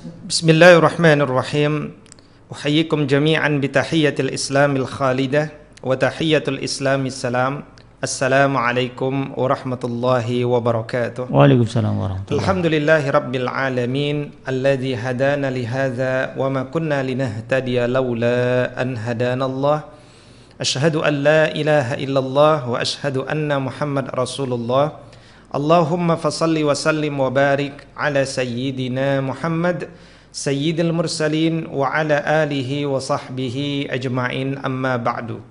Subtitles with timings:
[0.00, 1.74] بسم الله الرحمن الرحيم
[2.52, 5.42] أحييكم جميعا بتحية الإسلام الخالدة
[5.84, 7.54] وتحية الإسلام السلام
[8.00, 14.16] السلام عليكم ورحمة الله وبركاته Waalaikumsalam warahmatullahi الحمد لله رب العالمين
[14.48, 19.78] الذي هدانا لهذا وما كنا لنهتدي لولا أن هدانا الله
[20.60, 25.09] أشهد أن لا إله إلا الله وأشهد أن محمد رسول الله
[25.50, 29.90] Allahumma fasalli wa sallim wa barik ala sayyidina Muhammad
[30.30, 35.42] sayyidil mursalin wa ala alihi wa sahbihi ajma'in amma ba'du.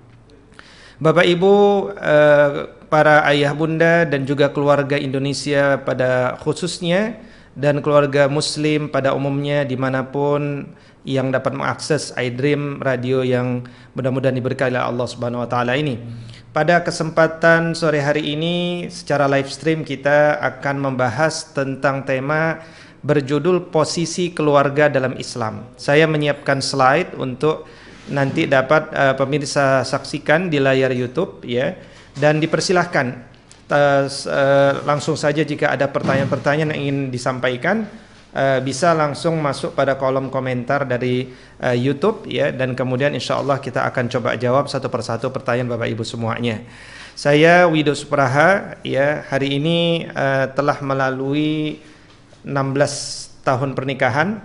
[0.96, 1.52] Bapak Ibu,
[2.00, 2.48] eh,
[2.88, 7.20] para ayah bunda dan juga keluarga Indonesia pada khususnya
[7.52, 10.72] dan keluarga muslim pada umumnya di mana pun
[11.04, 16.00] yang dapat mengakses iDream radio yang mudah-mudahan diberkahi oleh Allah Subhanahu wa taala ini.
[16.50, 22.58] Pada kesempatan sore hari ini secara live stream kita akan membahas tentang tema
[23.06, 25.62] berjudul posisi keluarga dalam Islam.
[25.78, 27.70] Saya menyiapkan slide untuk
[28.10, 31.78] nanti dapat uh, pemirsa saksikan di layar YouTube ya
[32.18, 33.06] dan dipersilahkan
[33.70, 34.10] uh,
[34.82, 37.86] langsung saja jika ada pertanyaan-pertanyaan yang ingin disampaikan
[38.34, 41.30] uh, bisa langsung masuk pada kolom komentar dari
[41.62, 42.50] uh, YouTube ya.
[42.54, 46.62] Dan kemudian insya Allah kita akan coba jawab satu persatu pertanyaan Bapak Ibu semuanya.
[47.14, 49.26] Saya Wido Supraha ya.
[49.28, 51.82] Hari ini uh, telah melalui
[52.46, 54.40] 16 tahun pernikahan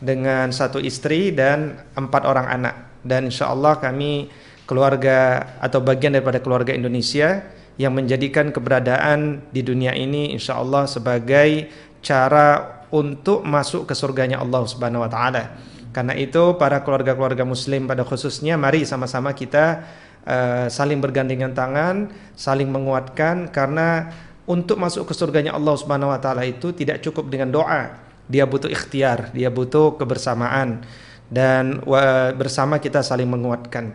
[0.00, 2.74] dengan satu istri dan empat orang anak.
[3.04, 4.32] Dan insya Allah kami
[4.64, 7.44] keluarga atau bagian daripada keluarga Indonesia
[7.76, 11.68] yang menjadikan keberadaan di dunia ini insya Allah sebagai
[12.00, 15.44] cara untuk masuk ke surganya Allah Subhanahu Wa Taala.
[15.90, 19.82] Karena itu para keluarga-keluarga Muslim pada khususnya mari sama-sama kita
[20.22, 24.14] uh, saling bergandengan tangan, saling menguatkan karena
[24.46, 27.98] untuk masuk ke surganya Allah Subhanahu Wa Taala itu tidak cukup dengan doa,
[28.30, 30.86] dia butuh ikhtiar, dia butuh kebersamaan
[31.32, 31.82] dan
[32.36, 33.90] bersama kita saling menguatkan.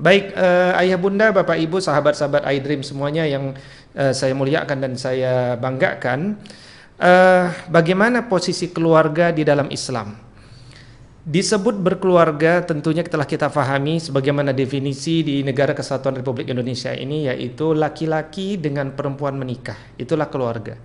[0.00, 3.52] Baik uh, ayah bunda, bapak ibu, sahabat-sahabat iDream semuanya yang
[3.92, 6.40] uh, saya muliakan dan saya banggakan,
[7.00, 10.14] uh, bagaimana posisi keluarga di dalam Islam?
[11.20, 17.76] Disebut berkeluarga tentunya telah kita fahami sebagaimana definisi di negara kesatuan Republik Indonesia ini yaitu
[17.76, 19.76] laki-laki dengan perempuan menikah.
[20.00, 20.80] Itulah keluarga.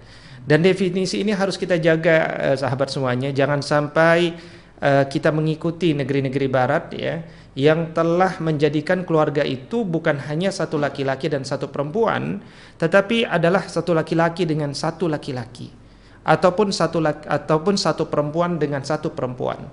[0.45, 4.35] Dan definisi ini harus kita jaga uh, sahabat semuanya jangan sampai
[4.83, 7.15] uh, kita mengikuti negeri-negeri barat ya
[7.55, 12.43] yang telah menjadikan keluarga itu bukan hanya satu laki-laki dan satu perempuan
[12.75, 15.84] tetapi adalah satu laki-laki dengan satu laki-laki
[16.25, 19.69] ataupun satu laki, ataupun satu perempuan dengan satu perempuan.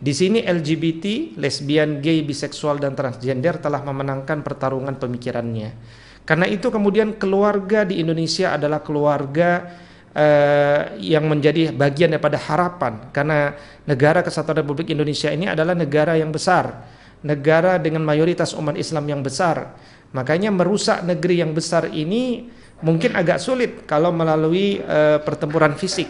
[0.00, 5.76] Di sini LGBT, lesbian, gay, biseksual dan transgender telah memenangkan pertarungan pemikirannya.
[6.24, 9.76] Karena itu kemudian keluarga di Indonesia adalah keluarga
[10.16, 13.52] uh, yang menjadi bagian daripada harapan karena
[13.84, 16.86] negara kesatuan Republik Indonesia ini adalah negara yang besar,
[17.20, 19.76] negara dengan mayoritas umat Islam yang besar.
[20.16, 22.48] Makanya merusak negeri yang besar ini
[22.80, 26.08] mungkin agak sulit kalau melalui uh, pertempuran fisik,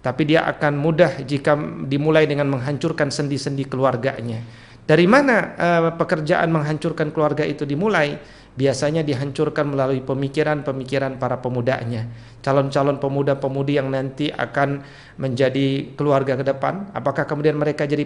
[0.00, 4.40] tapi dia akan mudah jika dimulai dengan menghancurkan sendi-sendi keluarganya.
[4.84, 8.18] Dari mana uh, pekerjaan menghancurkan keluarga itu dimulai?
[8.50, 12.10] Biasanya dihancurkan melalui pemikiran-pemikiran para pemudanya.
[12.42, 14.82] Calon-calon pemuda-pemudi yang nanti akan
[15.22, 16.90] menjadi keluarga ke depan.
[16.90, 18.02] Apakah kemudian mereka jadi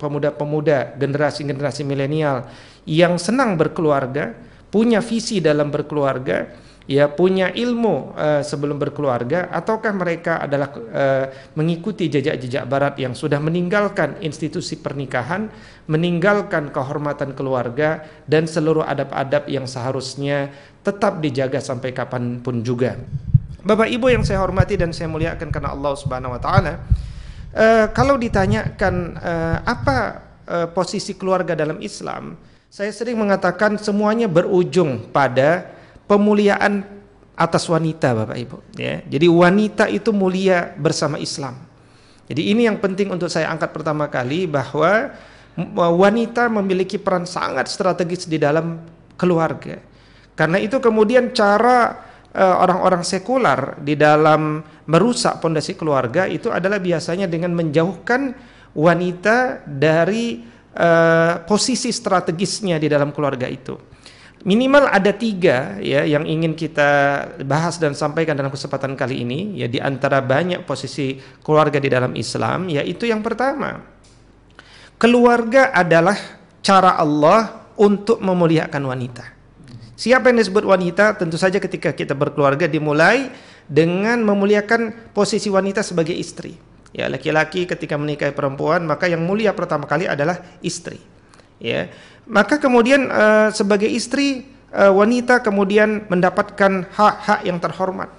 [0.00, 2.48] pemuda-pemuda generasi-generasi milenial
[2.88, 4.32] yang senang berkeluarga,
[4.72, 6.48] punya visi dalam berkeluarga,
[6.84, 13.40] ya punya ilmu uh, sebelum berkeluarga ataukah mereka adalah uh, mengikuti jejak-jejak barat yang sudah
[13.40, 15.48] meninggalkan institusi pernikahan,
[15.88, 20.52] meninggalkan kehormatan keluarga dan seluruh adab-adab yang seharusnya
[20.84, 23.00] tetap dijaga sampai kapan pun juga.
[23.64, 26.84] Bapak Ibu yang saya hormati dan saya muliakan karena Allah Subhanahu wa taala,
[27.56, 29.96] uh, kalau ditanyakan uh, apa
[30.44, 32.36] uh, posisi keluarga dalam Islam,
[32.68, 35.73] saya sering mengatakan semuanya berujung pada
[36.04, 36.84] pemuliaan
[37.34, 39.02] atas wanita Bapak Ibu ya.
[39.04, 41.58] Jadi wanita itu mulia bersama Islam.
[42.24, 45.12] Jadi ini yang penting untuk saya angkat pertama kali bahwa
[45.74, 48.80] wanita memiliki peran sangat strategis di dalam
[49.18, 49.76] keluarga.
[50.34, 52.00] Karena itu kemudian cara
[52.34, 54.58] orang-orang uh, sekular di dalam
[54.90, 58.34] merusak pondasi keluarga itu adalah biasanya dengan menjauhkan
[58.74, 60.42] wanita dari
[60.74, 63.93] uh, posisi strategisnya di dalam keluarga itu
[64.44, 66.88] minimal ada tiga ya yang ingin kita
[67.48, 72.12] bahas dan sampaikan dalam kesempatan kali ini ya di antara banyak posisi keluarga di dalam
[72.12, 73.80] Islam yaitu yang pertama
[75.00, 76.16] keluarga adalah
[76.64, 79.24] cara Allah untuk memuliakan wanita.
[79.94, 81.14] Siapa yang disebut wanita?
[81.14, 83.30] Tentu saja ketika kita berkeluarga dimulai
[83.70, 86.56] dengan memuliakan posisi wanita sebagai istri.
[86.94, 91.13] Ya, laki-laki ketika menikahi perempuan maka yang mulia pertama kali adalah istri.
[91.62, 91.90] Ya.
[92.24, 98.10] Maka kemudian uh, sebagai istri uh, wanita kemudian mendapatkan hak-hak yang terhormat.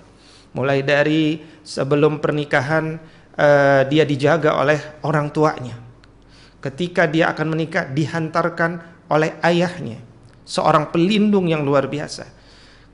[0.56, 2.96] Mulai dari sebelum pernikahan
[3.36, 5.76] uh, dia dijaga oleh orang tuanya.
[6.64, 10.02] Ketika dia akan menikah dihantarkan oleh ayahnya,
[10.48, 12.26] seorang pelindung yang luar biasa.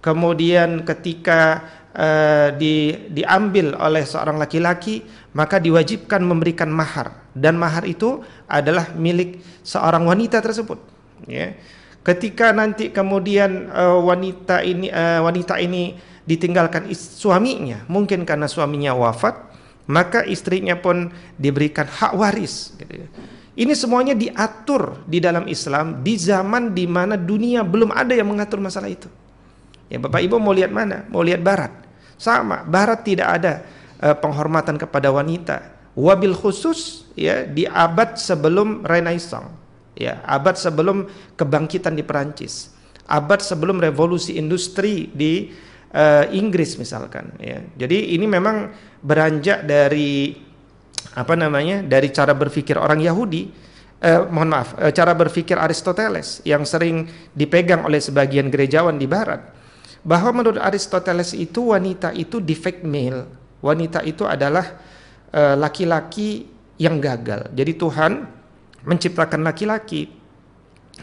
[0.02, 1.62] Kemudian ketika
[1.94, 5.06] uh, di, diambil oleh seorang laki-laki,
[5.38, 8.20] maka diwajibkan memberikan mahar dan mahar itu
[8.52, 10.78] adalah milik seorang wanita tersebut.
[11.26, 11.56] Ya.
[12.02, 15.96] Ketika nanti kemudian uh, wanita ini uh, wanita ini
[16.26, 19.38] ditinggalkan suaminya, mungkin karena suaminya wafat,
[19.90, 23.08] maka istrinya pun diberikan hak waris gitu ya.
[23.52, 28.64] Ini semuanya diatur di dalam Islam di zaman di mana dunia belum ada yang mengatur
[28.64, 29.12] masalah itu.
[29.92, 31.04] Ya Bapak Ibu mau lihat mana?
[31.12, 31.70] Mau lihat barat.
[32.16, 33.54] Sama, barat tidak ada
[34.00, 35.71] uh, penghormatan kepada wanita.
[35.92, 39.60] Wabil khusus ya di abad sebelum Renaissance.
[39.92, 42.72] Ya, abad sebelum kebangkitan di Perancis.
[43.12, 45.52] Abad sebelum revolusi industri di
[45.92, 47.60] uh, Inggris misalkan ya.
[47.76, 48.72] Jadi ini memang
[49.04, 50.32] beranjak dari
[51.12, 51.84] apa namanya?
[51.84, 53.52] dari cara berpikir orang Yahudi
[54.02, 57.08] eh, mohon maaf, eh, cara berpikir Aristoteles yang sering
[57.38, 59.54] dipegang oleh sebagian gerejawan di barat
[60.02, 63.30] bahwa menurut Aristoteles itu wanita itu defect male.
[63.62, 64.66] Wanita itu adalah
[65.32, 66.48] laki-laki uh,
[66.82, 67.52] yang gagal.
[67.56, 68.12] Jadi Tuhan
[68.84, 70.10] menciptakan laki-laki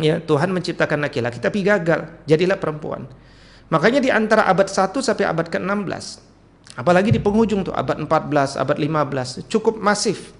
[0.02, 3.08] ya, Tuhan menciptakan laki-laki tapi gagal, jadilah perempuan.
[3.68, 6.28] Makanya di antara abad 1 sampai abad ke-16
[6.78, 10.30] apalagi di penghujung tuh abad 14, abad 15 cukup masif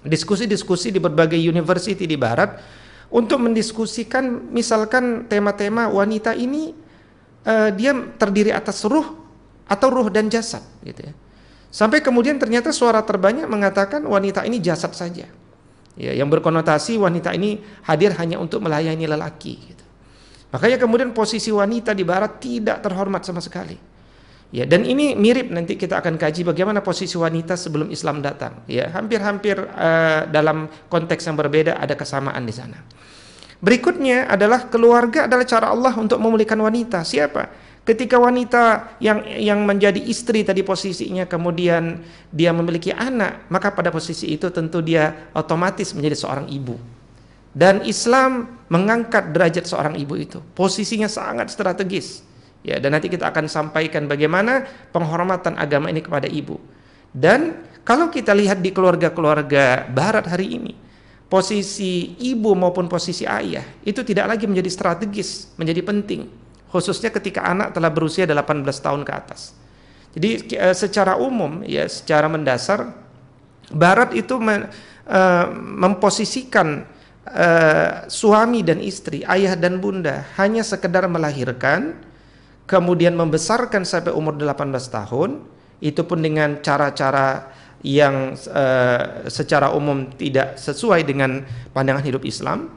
[0.00, 2.56] diskusi-diskusi di berbagai university di barat
[3.12, 6.72] untuk mendiskusikan misalkan tema-tema wanita ini
[7.44, 9.16] uh, dia terdiri atas ruh
[9.68, 11.12] atau ruh dan jasad gitu ya.
[11.74, 15.26] Sampai kemudian ternyata suara terbanyak mengatakan wanita ini jasad saja.
[15.98, 19.82] Ya, yang berkonotasi wanita ini hadir hanya untuk melayani lelaki gitu.
[20.54, 23.74] Makanya kemudian posisi wanita di barat tidak terhormat sama sekali.
[24.54, 28.62] Ya, dan ini mirip nanti kita akan kaji bagaimana posisi wanita sebelum Islam datang.
[28.70, 32.78] Ya, hampir-hampir uh, dalam konteks yang berbeda ada kesamaan di sana.
[33.58, 37.02] Berikutnya adalah keluarga adalah cara Allah untuk memulihkan wanita.
[37.02, 37.63] Siapa?
[37.84, 42.00] Ketika wanita yang yang menjadi istri tadi posisinya kemudian
[42.32, 46.80] dia memiliki anak, maka pada posisi itu tentu dia otomatis menjadi seorang ibu.
[47.52, 50.40] Dan Islam mengangkat derajat seorang ibu itu.
[50.56, 52.24] Posisinya sangat strategis
[52.64, 56.56] Ya, dan nanti kita akan sampaikan bagaimana penghormatan agama ini kepada ibu.
[57.12, 60.72] Dan kalau kita lihat di keluarga-keluarga barat hari ini,
[61.28, 66.24] posisi ibu maupun posisi ayah itu tidak lagi menjadi strategis, menjadi penting,
[66.74, 69.54] khususnya ketika anak telah berusia 18 tahun ke atas.
[70.18, 72.90] Jadi eh, secara umum ya secara mendasar
[73.70, 76.90] barat itu eh, memposisikan
[77.30, 81.96] uh, suami dan istri, ayah dan bunda hanya sekedar melahirkan
[82.68, 85.30] kemudian membesarkan sampai umur 18 tahun
[85.80, 87.52] itu pun dengan cara-cara
[87.84, 91.44] yang uh, secara umum tidak sesuai dengan
[91.76, 92.72] pandangan hidup Islam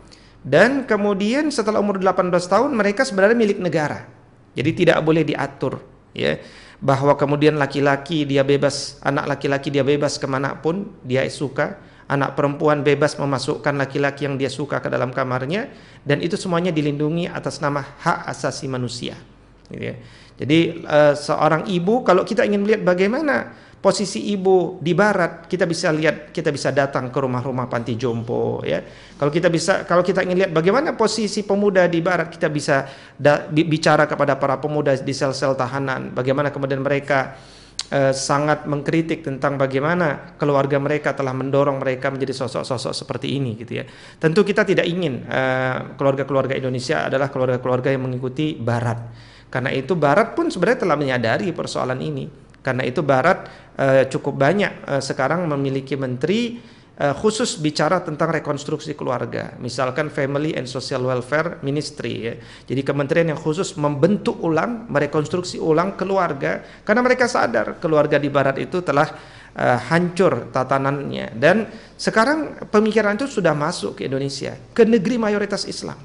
[0.48, 4.08] dan kemudian setelah umur 18 tahun mereka sebenarnya milik negara
[4.56, 5.84] jadi tidak boleh diatur
[6.16, 6.40] ya
[6.80, 11.76] bahwa kemudian laki-laki dia bebas anak laki-laki dia bebas ke mana pun dia suka
[12.08, 15.68] anak perempuan bebas memasukkan laki-laki yang dia suka ke dalam kamarnya
[16.07, 19.19] dan itu semuanya dilindungi atas nama hak asasi manusia
[19.71, 19.95] Gitu ya.
[20.38, 23.57] Jadi uh, seorang ibu kalau kita ingin melihat bagaimana
[23.88, 28.84] posisi ibu di barat, kita bisa lihat kita bisa datang ke rumah-rumah panti jompo ya.
[29.16, 32.84] Kalau kita bisa kalau kita ingin lihat bagaimana posisi pemuda di barat, kita bisa
[33.16, 37.40] da, bicara kepada para pemuda di sel-sel tahanan, bagaimana kemudian mereka
[37.96, 43.80] uh, sangat mengkritik tentang bagaimana keluarga mereka telah mendorong mereka menjadi sosok-sosok seperti ini gitu
[43.80, 43.88] ya.
[44.20, 49.00] Tentu kita tidak ingin uh, keluarga-keluarga Indonesia adalah keluarga-keluarga yang mengikuti barat
[49.48, 52.46] karena itu Barat pun sebenarnya telah menyadari persoalan ini.
[52.68, 53.47] Karena itu Barat
[53.80, 56.59] uh, cukup banyak uh, sekarang memiliki menteri
[57.00, 59.56] uh, khusus bicara tentang rekonstruksi keluarga.
[59.64, 62.36] Misalkan Family and Social Welfare Ministry ya.
[62.68, 68.59] Jadi kementerian yang khusus membentuk ulang, merekonstruksi ulang keluarga karena mereka sadar keluarga di barat
[68.59, 69.16] itu telah
[69.56, 75.97] uh, hancur tatanannya dan sekarang pemikiran itu sudah masuk ke Indonesia, ke negeri mayoritas Islam.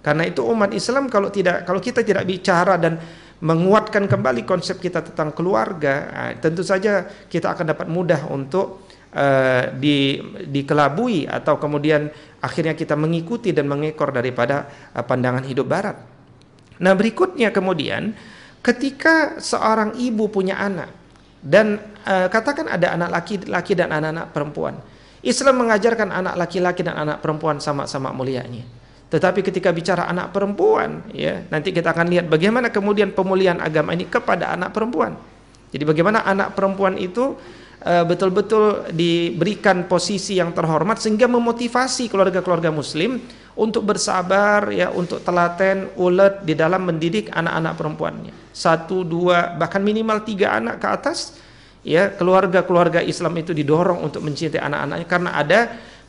[0.00, 2.96] Karena itu umat Islam kalau tidak kalau kita tidak bicara dan
[3.40, 8.84] menguatkan kembali konsep kita tentang keluarga, nah, tentu saja kita akan dapat mudah untuk
[9.16, 12.12] uh, di, dikelabui atau kemudian
[12.44, 15.96] akhirnya kita mengikuti dan mengekor daripada uh, pandangan hidup barat.
[16.80, 18.12] Nah, berikutnya kemudian
[18.60, 20.92] ketika seorang ibu punya anak,
[21.40, 24.76] dan uh, katakan ada anak laki-laki dan anak-anak perempuan.
[25.24, 28.79] Islam mengajarkan anak laki-laki dan anak perempuan sama-sama mulianya.
[29.10, 34.06] Tetapi ketika bicara anak perempuan, ya nanti kita akan lihat bagaimana kemudian pemulihan agama ini
[34.06, 35.18] kepada anak perempuan.
[35.74, 37.34] Jadi bagaimana anak perempuan itu
[37.82, 43.18] eh, betul-betul diberikan posisi yang terhormat sehingga memotivasi keluarga-keluarga muslim
[43.58, 50.22] untuk bersabar ya untuk telaten ulet di dalam mendidik anak-anak perempuannya satu dua bahkan minimal
[50.22, 51.36] tiga anak ke atas
[51.82, 55.60] ya keluarga-keluarga Islam itu didorong untuk mencintai anak-anaknya karena ada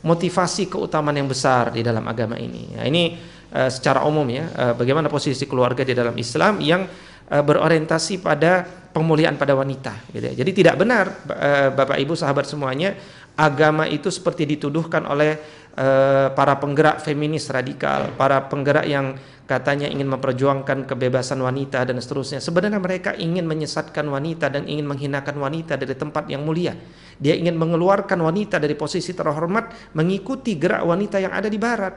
[0.02, 3.14] motivasi keutamaan yang besar di dalam agama ini ya, ini
[3.54, 6.86] uh, secara umum ya uh, bagaimana posisi keluarga di dalam Islam yang
[7.30, 10.34] uh, berorientasi pada pemulihan pada wanita gitu ya.
[10.34, 12.98] jadi tidak benar uh, Bapak Ibu sahabat semuanya
[13.36, 15.40] agama itu seperti dituduhkan oleh
[15.76, 19.16] uh, para penggerak feminis radikal, para penggerak yang
[19.48, 22.40] katanya ingin memperjuangkan kebebasan wanita dan seterusnya.
[22.40, 26.72] Sebenarnya mereka ingin menyesatkan wanita dan ingin menghinakan wanita dari tempat yang mulia.
[27.22, 31.94] Dia ingin mengeluarkan wanita dari posisi terhormat mengikuti gerak wanita yang ada di barat.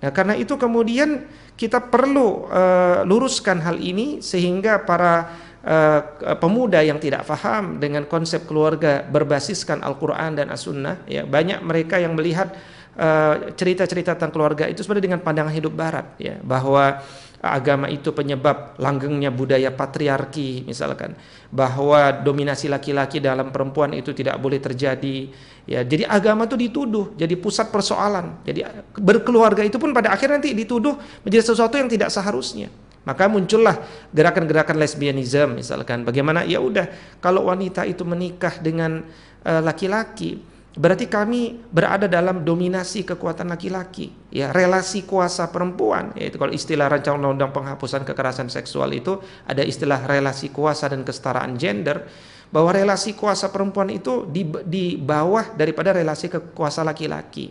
[0.00, 1.26] Nah, karena itu kemudian
[1.58, 5.28] kita perlu uh, luruskan hal ini sehingga para
[5.60, 6.00] uh,
[6.40, 12.16] pemuda yang tidak faham dengan konsep keluarga berbasiskan Al-Quran dan As-Sunnah ya banyak mereka yang
[12.16, 12.56] melihat
[12.96, 17.04] eh, cerita-cerita uh, tentang keluarga itu sebenarnya dengan pandangan hidup barat ya bahwa
[17.40, 21.16] agama itu penyebab langgengnya budaya patriarki misalkan.
[21.48, 25.32] Bahwa dominasi laki-laki dalam perempuan itu tidak boleh terjadi.
[25.64, 28.44] Ya jadi agama itu dituduh jadi pusat persoalan.
[28.44, 28.64] Jadi
[29.00, 30.94] berkeluarga itu pun pada akhirnya nanti dituduh
[31.24, 32.68] menjadi sesuatu yang tidak seharusnya.
[33.00, 33.80] Maka muncullah
[34.12, 36.04] gerakan-gerakan lesbianisme misalkan.
[36.04, 36.44] Bagaimana?
[36.44, 36.84] Ya udah
[37.24, 39.00] kalau wanita itu menikah dengan
[39.40, 46.14] eh, laki-laki berarti kami berada dalam dominasi kekuatan laki-laki ya relasi kuasa perempuan.
[46.14, 51.58] Yaitu kalau istilah rancangan undang-undang penghapusan kekerasan seksual itu ada istilah relasi kuasa dan kesetaraan
[51.58, 52.06] gender
[52.50, 57.50] bahwa relasi kuasa perempuan itu di, di bawah daripada relasi kekuasa laki-laki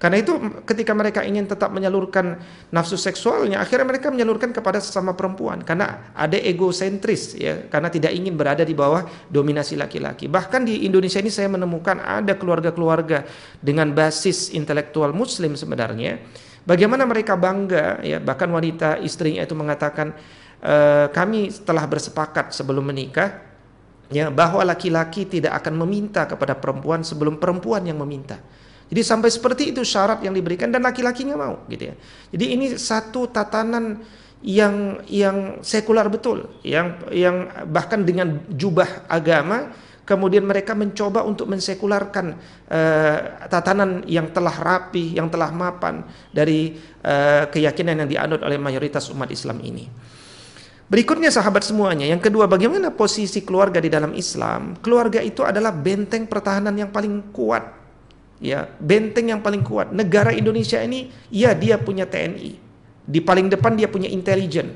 [0.00, 0.32] karena itu
[0.64, 2.40] ketika mereka ingin tetap menyalurkan
[2.72, 8.32] nafsu seksualnya, akhirnya mereka menyalurkan kepada sesama perempuan karena ada egosentris ya, karena tidak ingin
[8.32, 10.24] berada di bawah dominasi laki-laki.
[10.24, 13.28] Bahkan di Indonesia ini saya menemukan ada keluarga-keluarga
[13.60, 16.16] dengan basis intelektual muslim sebenarnya.
[16.64, 20.16] Bagaimana mereka bangga ya, bahkan wanita istrinya itu mengatakan
[20.64, 20.76] e,
[21.12, 23.36] kami telah bersepakat sebelum menikah
[24.08, 28.40] ya bahwa laki-laki tidak akan meminta kepada perempuan sebelum perempuan yang meminta.
[28.90, 31.94] Jadi sampai seperti itu syarat yang diberikan dan laki-lakinya mau gitu ya.
[32.34, 34.02] Jadi ini satu tatanan
[34.42, 39.70] yang yang sekular betul, yang yang bahkan dengan jubah agama
[40.10, 42.34] kemudian mereka mencoba untuk mensekularkan
[42.66, 46.02] uh, tatanan yang telah rapi, yang telah mapan
[46.34, 46.74] dari
[47.06, 49.86] uh, keyakinan yang dianut oleh mayoritas umat Islam ini.
[50.90, 54.74] Berikutnya sahabat semuanya, yang kedua bagaimana posisi keluarga di dalam Islam?
[54.82, 57.79] Keluarga itu adalah benteng pertahanan yang paling kuat
[58.40, 59.92] ya benteng yang paling kuat.
[59.92, 62.56] Negara Indonesia ini, ya dia punya TNI.
[63.04, 64.74] Di paling depan dia punya intelijen.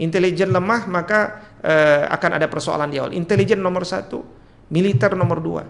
[0.00, 3.12] Intelijen lemah maka uh, akan ada persoalan di awal.
[3.12, 4.24] Intelijen nomor satu,
[4.72, 5.62] militer nomor dua.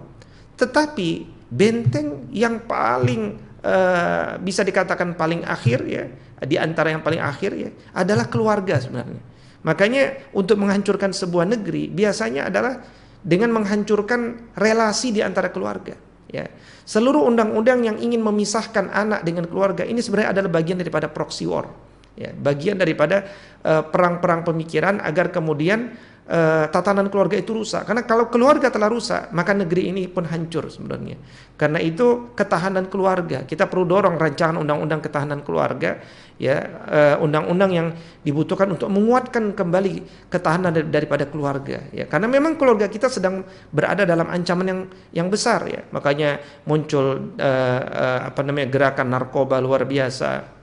[0.57, 6.05] Tetapi benteng yang paling uh, bisa dikatakan paling akhir ya,
[6.47, 9.21] di antara yang paling akhir ya, adalah keluarga sebenarnya.
[9.63, 12.83] Makanya untuk menghancurkan sebuah negeri biasanya adalah
[13.23, 15.95] dengan menghancurkan relasi di antara keluarga.
[16.33, 16.49] Ya.
[16.89, 21.69] Seluruh undang-undang yang ingin memisahkan anak dengan keluarga ini sebenarnya adalah bagian daripada proxy war.
[22.13, 23.25] Ya, bagian daripada
[23.65, 25.97] eh, perang-perang uh, pemikiran agar kemudian
[26.29, 27.89] uh, tatanan keluarga itu rusak.
[27.89, 31.17] Karena kalau keluarga telah rusak, maka negeri ini pun hancur sebenarnya.
[31.57, 36.03] Karena itu ketahanan keluarga, kita perlu dorong rancangan undang-undang ketahanan keluarga
[36.43, 36.59] ya
[36.91, 37.89] eh, undang-undang yang
[38.27, 44.27] dibutuhkan untuk menguatkan kembali ketahanan daripada keluarga ya karena memang keluarga kita sedang berada dalam
[44.27, 44.81] ancaman yang
[45.15, 50.62] yang besar ya makanya muncul uh, uh, apa namanya gerakan narkoba luar biasa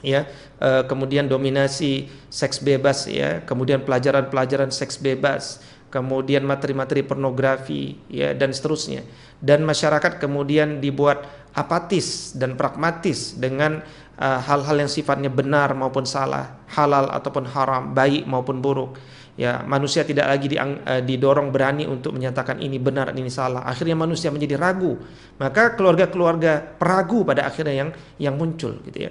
[0.00, 0.24] ya
[0.62, 8.54] uh, kemudian dominasi seks bebas ya kemudian pelajaran-pelajaran seks bebas kemudian materi-materi pornografi ya dan
[8.54, 9.02] seterusnya
[9.42, 13.82] dan masyarakat kemudian dibuat apatis dan pragmatis dengan
[14.20, 19.00] Eh, hal-hal uh, yang sifatnya benar maupun salah, halal ataupun haram, baik maupun buruk.
[19.40, 23.64] Ya, manusia tidak lagi di, uh, eh, didorong berani untuk menyatakan ini benar ini salah.
[23.64, 25.00] Akhirnya manusia menjadi ragu.
[25.40, 29.10] Maka keluarga-keluarga peragu pada akhirnya yang yang muncul gitu ya.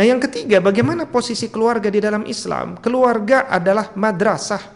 [0.00, 2.80] Nah, yang ketiga, bagaimana posisi keluarga di dalam Islam?
[2.80, 4.72] Keluarga adalah madrasah.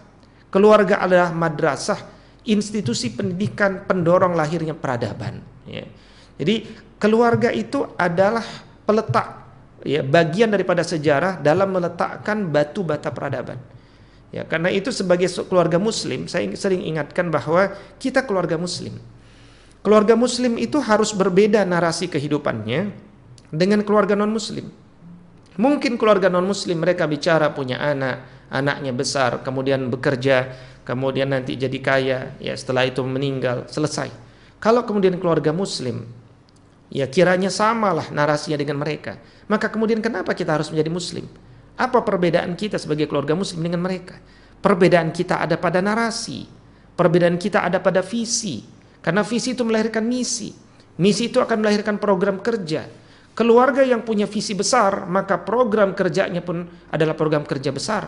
[0.52, 1.96] Keluarga adalah madrasah,
[2.44, 5.40] institusi pendidikan pendorong lahirnya peradaban.
[5.64, 5.88] Ya.
[6.36, 6.68] Jadi
[7.00, 8.44] keluarga itu adalah
[8.84, 9.48] peletak
[9.80, 13.56] ya bagian daripada sejarah dalam meletakkan batu bata peradaban.
[14.28, 19.00] Ya, karena itu sebagai keluarga muslim, saya sering ingatkan bahwa kita keluarga muslim.
[19.80, 22.92] Keluarga muslim itu harus berbeda narasi kehidupannya
[23.48, 24.83] dengan keluarga non muslim.
[25.54, 30.50] Mungkin keluarga non muslim mereka bicara punya anak, anaknya besar, kemudian bekerja,
[30.82, 34.10] kemudian nanti jadi kaya, ya setelah itu meninggal, selesai.
[34.58, 36.10] Kalau kemudian keluarga muslim,
[36.90, 39.18] ya kiranya samalah narasinya dengan mereka.
[39.46, 41.26] Maka kemudian kenapa kita harus menjadi muslim?
[41.74, 44.18] Apa perbedaan kita sebagai keluarga muslim dengan mereka?
[44.62, 46.46] Perbedaan kita ada pada narasi.
[46.94, 48.64] Perbedaan kita ada pada visi.
[49.04, 50.54] Karena visi itu melahirkan misi.
[50.96, 52.86] Misi itu akan melahirkan program kerja.
[53.34, 56.62] Keluarga yang punya visi besar, maka program kerjanya pun
[56.94, 58.06] adalah program kerja besar.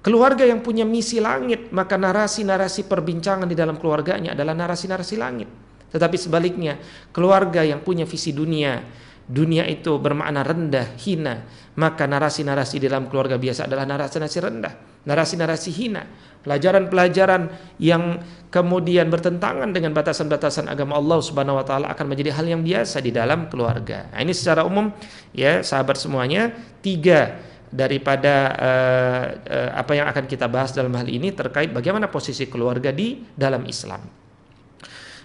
[0.00, 5.48] Keluarga yang punya misi langit, maka narasi-narasi perbincangan di dalam keluarganya adalah narasi-narasi langit.
[5.92, 6.80] Tetapi sebaliknya,
[7.12, 8.80] keluarga yang punya visi dunia,
[9.26, 11.44] dunia itu bermakna rendah, hina,
[11.76, 16.02] maka narasi-narasi di dalam keluarga biasa adalah narasi-narasi rendah, narasi-narasi hina,
[16.46, 17.50] pelajaran-pelajaran
[17.82, 18.22] yang
[18.54, 23.10] kemudian bertentangan dengan batasan-batasan agama Allah Subhanahu wa taala akan menjadi hal yang biasa di
[23.10, 24.06] dalam keluarga.
[24.14, 24.94] Nah, ini secara umum
[25.34, 27.36] ya sahabat semuanya tiga
[27.66, 32.94] daripada uh, uh, apa yang akan kita bahas dalam hal ini terkait bagaimana posisi keluarga
[32.94, 34.06] di dalam Islam.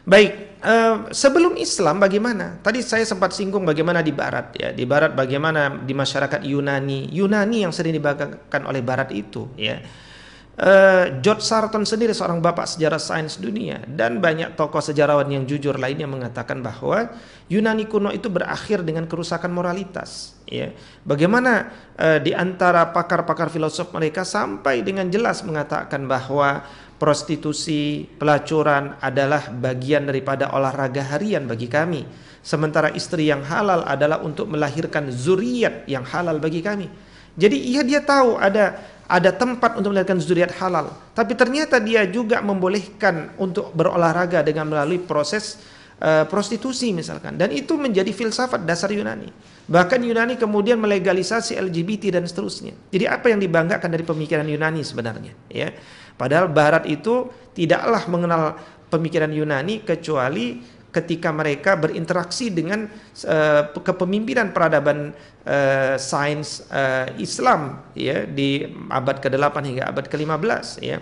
[0.02, 2.58] Baik, uh, sebelum Islam bagaimana?
[2.66, 7.70] Tadi saya sempat singgung bagaimana di Barat ya, di Barat bagaimana di masyarakat Yunani, Yunani
[7.70, 9.78] yang sering dibanggakan oleh Barat itu ya.
[10.52, 15.80] Uh, George Sarton sendiri seorang bapak sejarah sains dunia dan banyak tokoh sejarawan yang jujur
[15.80, 17.08] lainnya mengatakan bahwa
[17.48, 20.36] Yunani kuno itu berakhir dengan kerusakan moralitas.
[20.44, 20.76] Ya,
[21.08, 26.68] bagaimana uh, di antara pakar-pakar filosof mereka sampai dengan jelas mengatakan bahwa
[27.02, 32.06] prostitusi, pelacuran adalah bagian daripada olahraga harian bagi kami.
[32.46, 36.86] Sementara istri yang halal adalah untuk melahirkan zuriat yang halal bagi kami.
[37.36, 38.80] Jadi iya dia tahu ada
[39.12, 45.04] ada tempat untuk melahirkan zuriat halal, tapi ternyata dia juga membolehkan untuk berolahraga dengan melalui
[45.04, 45.60] proses
[46.00, 47.36] uh, prostitusi misalkan.
[47.36, 49.28] Dan itu menjadi filsafat dasar Yunani.
[49.68, 52.72] Bahkan Yunani kemudian melegalisasi LGBT dan seterusnya.
[52.88, 55.76] Jadi apa yang dibanggakan dari pemikiran Yunani sebenarnya, ya?
[56.16, 58.56] Padahal Barat itu tidaklah mengenal
[58.88, 60.60] pemikiran Yunani kecuali
[60.92, 62.86] ketika mereka berinteraksi dengan
[63.26, 65.16] uh, kepemimpinan peradaban
[65.48, 71.00] uh, sains uh, Islam ya di abad ke-8 hingga abad ke-15 ya.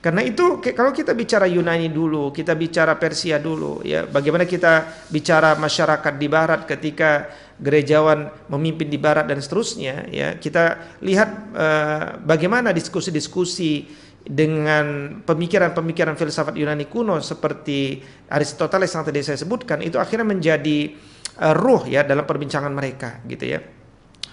[0.00, 5.52] Karena itu kalau kita bicara Yunani dulu, kita bicara Persia dulu ya, bagaimana kita bicara
[5.60, 7.28] masyarakat di barat ketika
[7.60, 16.52] gerejawan memimpin di barat dan seterusnya ya, kita lihat uh, bagaimana diskusi-diskusi dengan pemikiran-pemikiran filsafat
[16.56, 20.92] Yunani kuno seperti Aristoteles yang tadi saya sebutkan itu akhirnya menjadi
[21.40, 23.60] uh, ruh ya dalam perbincangan mereka gitu ya.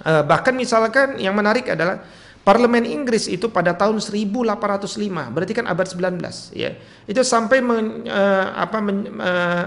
[0.03, 2.03] Uh, bahkan misalkan yang menarik adalah
[2.47, 6.79] Parlemen Inggris itu pada tahun 1805 berarti kan abad 19 ya.
[7.03, 9.65] Itu sampai men, uh, apa men, uh,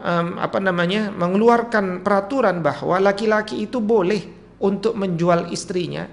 [0.00, 4.26] um, apa namanya mengeluarkan peraturan bahwa laki-laki itu boleh
[4.58, 6.08] untuk menjual istrinya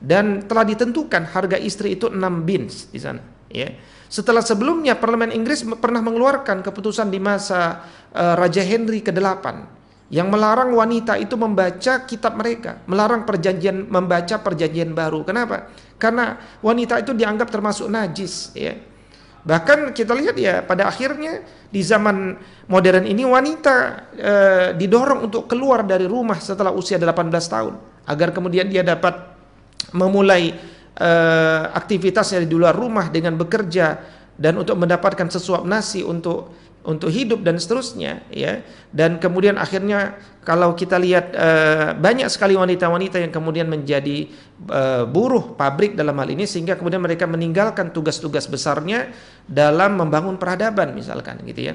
[0.00, 3.72] dan telah ditentukan harga istri itu 6 bins di sana ya
[4.06, 7.82] setelah sebelumnya parlemen Inggris pernah mengeluarkan keputusan di masa
[8.14, 14.94] uh, Raja Henry ke-8 yang melarang wanita itu membaca kitab mereka, melarang perjanjian membaca perjanjian
[14.94, 15.26] baru.
[15.26, 15.66] Kenapa?
[15.98, 18.78] Karena wanita itu dianggap termasuk najis, ya.
[19.46, 22.34] Bahkan kita lihat ya pada akhirnya di zaman
[22.66, 23.74] modern ini wanita
[24.10, 24.34] e,
[24.74, 27.78] didorong untuk keluar dari rumah setelah usia 18 tahun
[28.10, 29.35] agar kemudian dia dapat
[29.92, 30.56] memulai
[30.98, 34.00] uh, aktivitasnya di luar rumah dengan bekerja
[34.36, 36.52] dan untuk mendapatkan sesuap nasi untuk
[36.86, 38.62] untuk hidup dan seterusnya ya
[38.94, 40.14] dan kemudian akhirnya
[40.46, 44.30] kalau kita lihat uh, banyak sekali wanita-wanita yang kemudian menjadi
[44.70, 49.10] uh, buruh pabrik dalam hal ini sehingga kemudian mereka meninggalkan tugas-tugas besarnya
[49.50, 51.74] dalam membangun peradaban misalkan gitu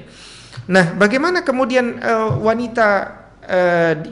[0.68, 3.21] Nah, bagaimana kemudian uh, wanita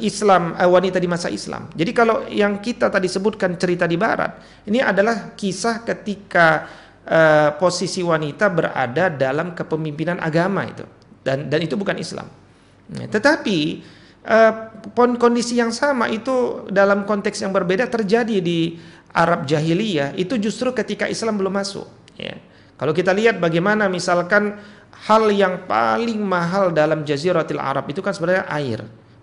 [0.02, 1.70] Islam uh, wanita di masa Islam.
[1.70, 6.66] Jadi kalau yang kita tadi sebutkan cerita di Barat, ini adalah kisah ketika
[7.06, 10.82] uh, posisi wanita berada dalam kepemimpinan agama itu,
[11.22, 12.26] dan dan itu bukan Islam.
[12.90, 13.58] Nah, tetapi
[14.26, 14.52] uh,
[15.14, 18.74] kondisi yang sama itu dalam konteks yang berbeda terjadi di
[19.14, 21.86] Arab jahiliyah itu justru ketika Islam belum masuk.
[22.18, 22.34] Ya.
[22.78, 24.58] Kalau kita lihat bagaimana misalkan
[25.06, 28.80] hal yang paling mahal dalam Jaziratul Arab itu kan sebenarnya air.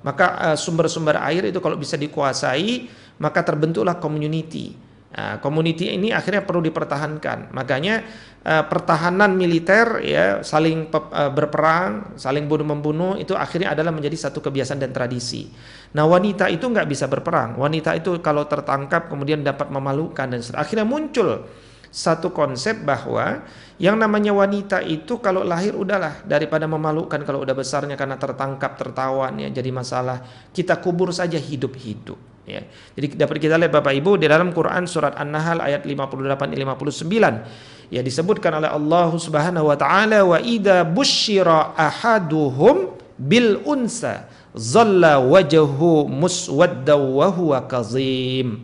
[0.07, 2.87] Maka eh, sumber-sumber air itu kalau bisa dikuasai,
[3.19, 4.87] maka terbentuklah community.
[5.17, 7.49] Nah, community ini akhirnya perlu dipertahankan.
[7.49, 8.05] Makanya
[8.47, 14.39] uh, pertahanan militer ya saling uh, berperang, saling bunuh membunuh itu akhirnya adalah menjadi satu
[14.45, 15.49] kebiasaan dan tradisi.
[15.97, 17.57] Nah wanita itu nggak bisa berperang.
[17.57, 21.49] Wanita itu kalau tertangkap kemudian dapat memalukan dan akhirnya muncul
[21.97, 23.41] satu konsep bahwa
[23.81, 29.33] yang namanya wanita itu kalau lahir udahlah daripada memalukan kalau udah besarnya karena tertangkap tertawan
[29.41, 30.21] ya jadi masalah
[30.53, 32.61] kita kubur saja hidup-hidup ya.
[32.93, 38.01] Jadi dapat kita lihat Bapak Ibu di dalam Quran surat An-Nahl ayat 58 59 ya
[38.05, 46.93] disebutkan oleh Allah Subhanahu wa taala wa idza busyira ahaduhum bil unsa zalla wajhu muswadda
[46.93, 48.61] wa huwa kazim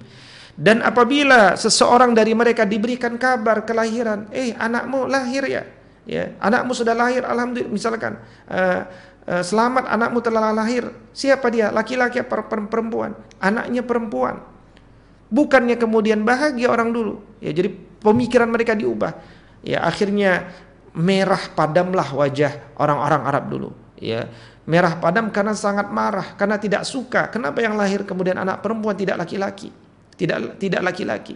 [0.54, 5.66] dan apabila seseorang dari mereka diberikan kabar kelahiran, eh anakmu lahir ya,
[6.06, 8.22] ya anakmu sudah lahir, alhamdulillah misalkan
[8.54, 8.86] uh,
[9.26, 11.74] uh, selamat anakmu telah lahir, siapa dia?
[11.74, 13.18] Laki-laki atau perempuan?
[13.42, 14.46] Anaknya perempuan.
[15.34, 17.74] Bukannya kemudian bahagia orang dulu, ya jadi
[18.06, 19.18] pemikiran mereka diubah,
[19.66, 20.54] ya akhirnya
[20.94, 24.30] merah padamlah wajah orang-orang Arab dulu, ya
[24.70, 27.34] merah padam karena sangat marah, karena tidak suka.
[27.34, 29.74] Kenapa yang lahir kemudian anak perempuan tidak laki-laki?
[30.16, 31.36] Tidak tidak laki-laki.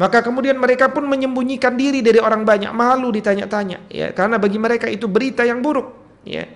[0.00, 4.88] Maka kemudian mereka pun menyembunyikan diri dari orang banyak, malu ditanya-tanya, ya, karena bagi mereka
[4.88, 5.92] itu berita yang buruk,
[6.24, 6.48] ya.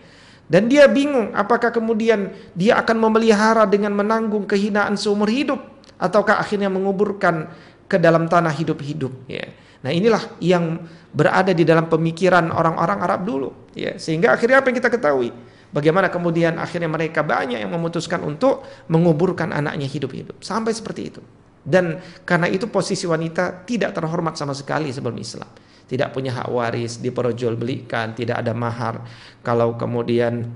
[0.49, 5.59] Dan dia bingung apakah kemudian dia akan memelihara dengan menanggung kehinaan seumur hidup
[6.01, 7.51] ataukah akhirnya menguburkan
[7.87, 9.47] ke dalam tanah hidup-hidup, ya.
[9.85, 14.01] Nah, inilah yang berada di dalam pemikiran orang-orang Arab dulu, ya.
[14.01, 15.31] Sehingga akhirnya apa yang kita ketahui?
[15.71, 20.41] Bagaimana kemudian akhirnya mereka banyak yang memutuskan untuk menguburkan anaknya hidup-hidup.
[20.41, 21.21] Sampai seperti itu.
[21.67, 25.51] Dan karena itu posisi wanita tidak terhormat sama sekali sebelum Islam.
[25.87, 29.03] Tidak punya hak waris, diperjualbelikan, tidak ada mahar.
[29.43, 30.47] Kalau kemudian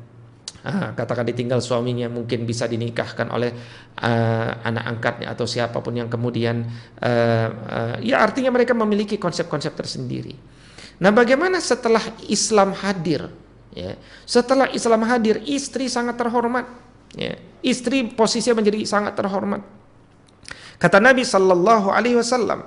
[0.62, 3.50] uh, katakan ditinggal suaminya mungkin bisa dinikahkan oleh
[3.98, 6.62] uh, anak angkatnya atau siapa pun yang kemudian
[7.02, 10.38] uh, uh, ya artinya mereka memiliki konsep-konsep tersendiri.
[11.02, 13.26] Nah, bagaimana setelah Islam hadir?
[13.74, 16.70] Ya, setelah Islam hadir, istri sangat terhormat.
[17.18, 17.34] Ya,
[17.66, 19.79] istri posisinya menjadi sangat terhormat
[20.80, 22.64] Kata Nabi sallallahu alaihi wasallam,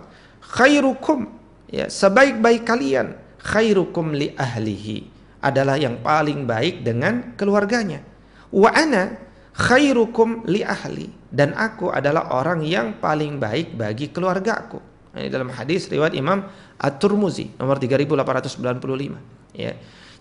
[0.54, 1.26] khairukum
[1.66, 5.10] ya sebaik-baik kalian khairukum li ahlihi
[5.42, 8.06] adalah yang paling baik dengan keluarganya.
[8.54, 9.18] Wa ana
[9.58, 14.78] khairukum li ahli dan aku adalah orang yang paling baik bagi keluargaku.
[15.14, 16.42] Ini dalam hadis riwayat Imam
[16.78, 19.74] At-Turmuzi nomor 3895 ya.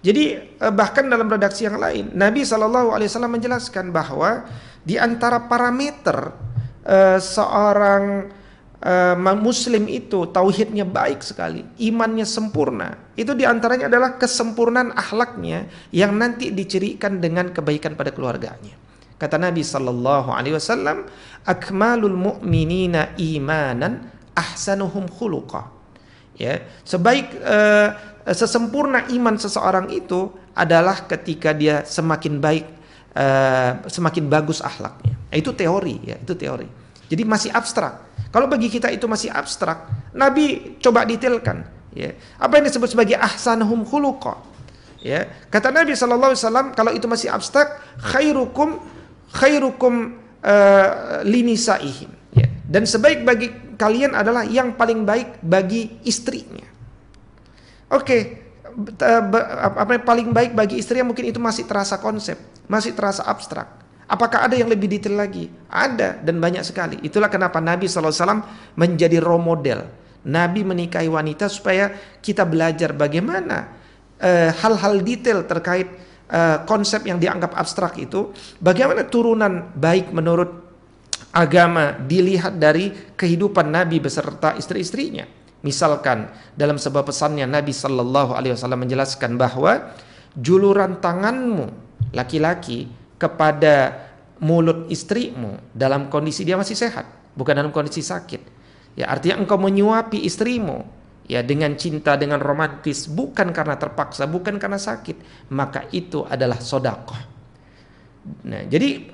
[0.02, 4.48] Jadi eh, bahkan dalam redaksi yang lain Nabi Shallallahu alaihi wasallam menjelaskan bahwa
[4.82, 6.34] di antara parameter
[6.86, 8.30] uh, seorang
[8.82, 12.98] uh, muslim itu tauhidnya baik sekali, imannya sempurna.
[13.14, 18.74] Itu di antaranya adalah kesempurnaan akhlaknya yang nanti dicirikan dengan kebaikan pada keluarganya.
[19.16, 21.06] Kata Nabi sallallahu alaihi wasallam,
[21.46, 25.70] "Akmalul mu'minina imanan ahsanuhum khuluqa."
[26.34, 27.94] Ya, sebaik uh,
[28.34, 32.66] sesempurna iman seseorang itu adalah ketika dia semakin baik
[33.16, 35.16] uh, semakin bagus akhlaknya.
[35.32, 36.68] Itu teori ya, itu teori.
[37.08, 38.12] Jadi masih abstrak.
[38.32, 42.16] Kalau bagi kita itu masih abstrak, Nabi coba detailkan ya.
[42.40, 44.40] Apa yang disebut sebagai ahsanhum khuluqa?
[45.02, 45.28] Ya.
[45.52, 48.80] Kata Nabi wasallam kalau itu masih abstrak, khairukum
[49.32, 52.10] khairukum uh, linisaihim.
[52.32, 52.48] Ya.
[52.64, 56.64] Dan sebaik bagi kalian adalah yang paling baik bagi istrinya.
[57.92, 58.22] Oke, okay.
[59.76, 63.82] Apa paling baik bagi istrinya mungkin itu masih terasa konsep, masih terasa abstrak.
[64.12, 65.48] Apakah ada yang lebih detail lagi?
[65.72, 67.00] Ada dan banyak sekali.
[67.00, 68.44] Itulah kenapa Nabi SAW
[68.76, 69.88] menjadi role model.
[70.28, 73.72] Nabi menikahi wanita supaya kita belajar bagaimana
[74.20, 75.88] eh, hal-hal uh, detail terkait
[76.30, 78.30] uh, konsep yang dianggap abstrak itu.
[78.60, 80.62] Bagaimana turunan baik menurut
[81.32, 85.41] agama dilihat dari kehidupan Nabi beserta istri-istrinya.
[85.62, 86.26] Misalkan
[86.58, 89.94] dalam sebuah pesannya Nabi Shallallahu Alaihi Wasallam menjelaskan bahwa
[90.34, 91.70] juluran tanganmu
[92.10, 94.10] laki-laki kepada
[94.42, 97.06] mulut istrimu dalam kondisi dia masih sehat,
[97.38, 98.42] bukan dalam kondisi sakit.
[98.98, 100.82] Ya, artinya engkau menyuapi istrimu
[101.30, 107.16] ya dengan cinta, dengan romantis, bukan karena terpaksa, bukan karena sakit, maka itu adalah sodakoh.
[108.50, 109.08] Nah, jadi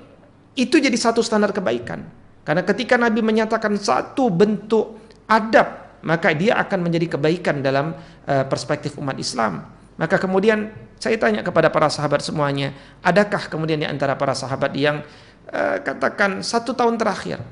[0.57, 2.03] itu jadi satu standar kebaikan.
[2.41, 4.97] Karena ketika Nabi menyatakan satu bentuk
[5.29, 9.67] adab, maka dia akan menjadi kebaikan dalam uh, perspektif umat Islam.
[9.99, 12.71] Maka kemudian saya tanya kepada para sahabat semuanya,
[13.03, 15.03] adakah kemudian di antara para sahabat yang
[15.51, 17.43] uh, katakan satu tahun terakhir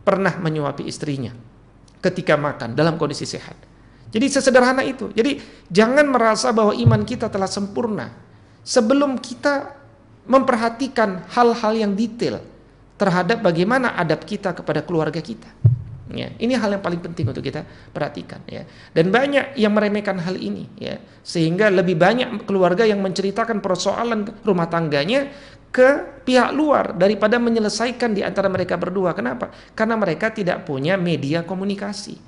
[0.00, 1.32] pernah menyuapi istrinya
[2.00, 3.56] ketika makan dalam kondisi sehat?
[4.10, 5.12] Jadi sesederhana itu.
[5.14, 5.38] Jadi
[5.70, 8.10] jangan merasa bahwa iman kita telah sempurna
[8.66, 9.78] sebelum kita
[10.26, 12.42] memperhatikan hal-hal yang detail
[13.00, 15.48] terhadap bagaimana adab kita kepada keluarga kita.
[16.10, 17.62] Ya, ini hal yang paling penting untuk kita
[17.94, 18.66] perhatikan ya.
[18.90, 24.66] Dan banyak yang meremehkan hal ini ya, sehingga lebih banyak keluarga yang menceritakan persoalan rumah
[24.66, 25.30] tangganya
[25.70, 29.14] ke pihak luar daripada menyelesaikan di antara mereka berdua.
[29.14, 29.54] Kenapa?
[29.78, 32.18] Karena mereka tidak punya media komunikasi.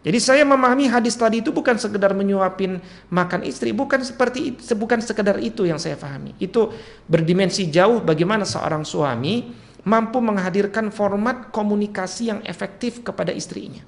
[0.00, 2.80] Jadi saya memahami hadis tadi itu bukan sekedar menyuapin
[3.12, 6.32] makan istri, bukan seperti bukan sekedar itu yang saya pahami.
[6.40, 6.72] Itu
[7.04, 9.52] berdimensi jauh bagaimana seorang suami
[9.84, 13.80] mampu menghadirkan format komunikasi yang efektif kepada istrinya.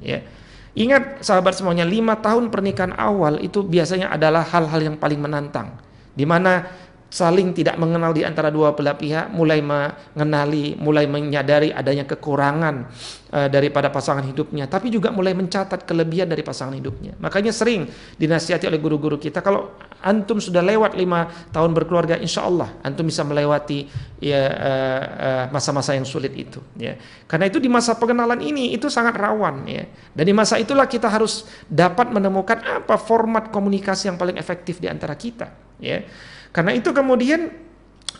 [0.00, 0.24] Ya.
[0.70, 5.74] Ingat sahabat semuanya, lima tahun pernikahan awal itu biasanya adalah hal-hal yang paling menantang.
[6.14, 6.70] Di mana
[7.10, 12.86] saling tidak mengenal di antara dua belah pihak, mulai mengenali, mulai menyadari adanya kekurangan
[13.34, 17.18] uh, daripada pasangan hidupnya, tapi juga mulai mencatat kelebihan dari pasangan hidupnya.
[17.18, 19.74] Makanya sering dinasihati oleh guru-guru kita, kalau
[20.06, 23.90] antum sudah lewat lima tahun berkeluarga, insya Allah antum bisa melewati
[24.22, 26.62] ya uh, uh, masa-masa yang sulit itu.
[26.78, 26.94] Ya.
[27.26, 29.66] Karena itu di masa pengenalan ini itu sangat rawan.
[29.66, 29.90] Ya.
[30.14, 34.86] Dan di masa itulah kita harus dapat menemukan apa format komunikasi yang paling efektif di
[34.86, 35.50] antara kita.
[35.82, 36.06] Ya
[36.50, 37.50] karena itu kemudian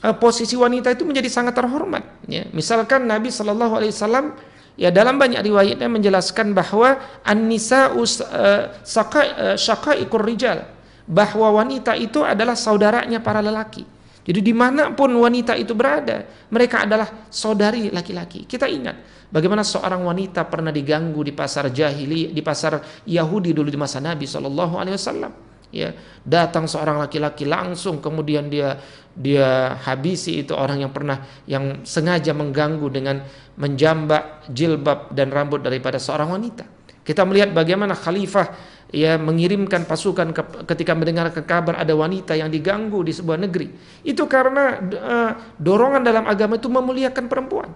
[0.07, 2.07] uh, posisi wanita itu menjadi sangat terhormat.
[2.31, 2.47] Ya.
[2.55, 4.39] Misalkan Nabi Shallallahu Alaihi Wasallam
[4.79, 10.63] ya dalam banyak riwayatnya menjelaskan bahwa an-nisa uh, ikur rijal
[11.11, 13.83] bahwa wanita itu adalah saudaranya para lelaki.
[14.21, 16.23] Jadi di mana pun wanita itu berada,
[16.55, 18.47] mereka adalah saudari laki-laki.
[18.47, 22.79] Kita ingat bagaimana seorang wanita pernah diganggu di pasar jahili, di pasar
[23.11, 25.95] Yahudi dulu di masa Nabi Shallallahu Alaihi Wasallam ya
[26.27, 28.79] datang seorang laki-laki langsung kemudian dia
[29.15, 33.23] dia habisi itu orang yang pernah yang sengaja mengganggu dengan
[33.59, 36.67] menjambak jilbab dan rambut daripada seorang wanita.
[37.03, 38.55] Kita melihat bagaimana khalifah
[38.95, 40.43] ya mengirimkan pasukan ke,
[40.75, 43.73] ketika mendengar kabar ada wanita yang diganggu di sebuah negeri.
[44.07, 47.71] Itu karena uh, dorongan dalam agama itu memuliakan perempuan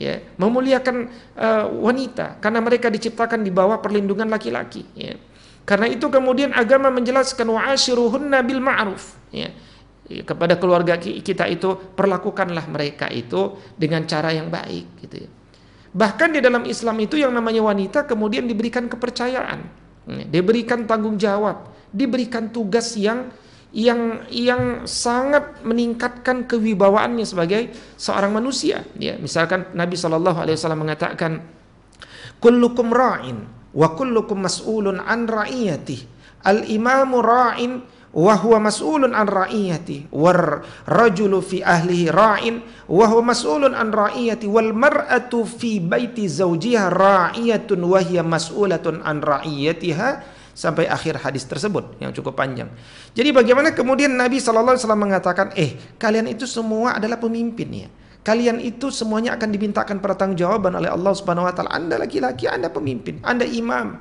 [0.00, 0.96] ya memuliakan
[1.36, 2.40] uh, wanita.
[2.40, 5.12] Karena mereka diciptakan di bawah perlindungan laki-laki ya
[5.64, 9.50] karena itu kemudian agama menjelaskan wa'ashiruhunna bil ma'ruf ya.
[10.10, 15.30] Kepada keluarga kita itu perlakukanlah mereka itu dengan cara yang baik gitu ya.
[15.90, 19.60] Bahkan di dalam Islam itu yang namanya wanita kemudian diberikan kepercayaan,
[20.10, 20.24] ya.
[20.26, 23.30] diberikan tanggung jawab, diberikan tugas yang
[23.70, 31.38] yang yang sangat meningkatkan kewibawaannya sebagai seorang manusia ya misalkan Nabi Shallallahu alaihi wasallam mengatakan
[32.42, 36.02] kullukum ra'in wa kullukum mas'ulun an ra'iyati
[36.46, 42.58] al imamu ra'in wa huwa mas'ulun an ra'iyati war rajulu fi ahlihi ra'in
[42.90, 49.22] wa huwa mas'ulun an ra'iyati wal mar'atu fi baiti zawjiha ra'iyatun wa hiya mas'ulatun an
[49.22, 52.68] ra'iyatiha sampai akhir hadis tersebut yang cukup panjang.
[53.14, 57.88] Jadi bagaimana kemudian Nabi wasallam mengatakan, "Eh, kalian itu semua adalah pemimpin ya."
[58.20, 61.72] Kalian itu semuanya akan dimintakan pertanggungjawaban oleh Allah Subhanahu wa taala.
[61.72, 63.96] Anda laki-laki, Anda pemimpin, Anda imam.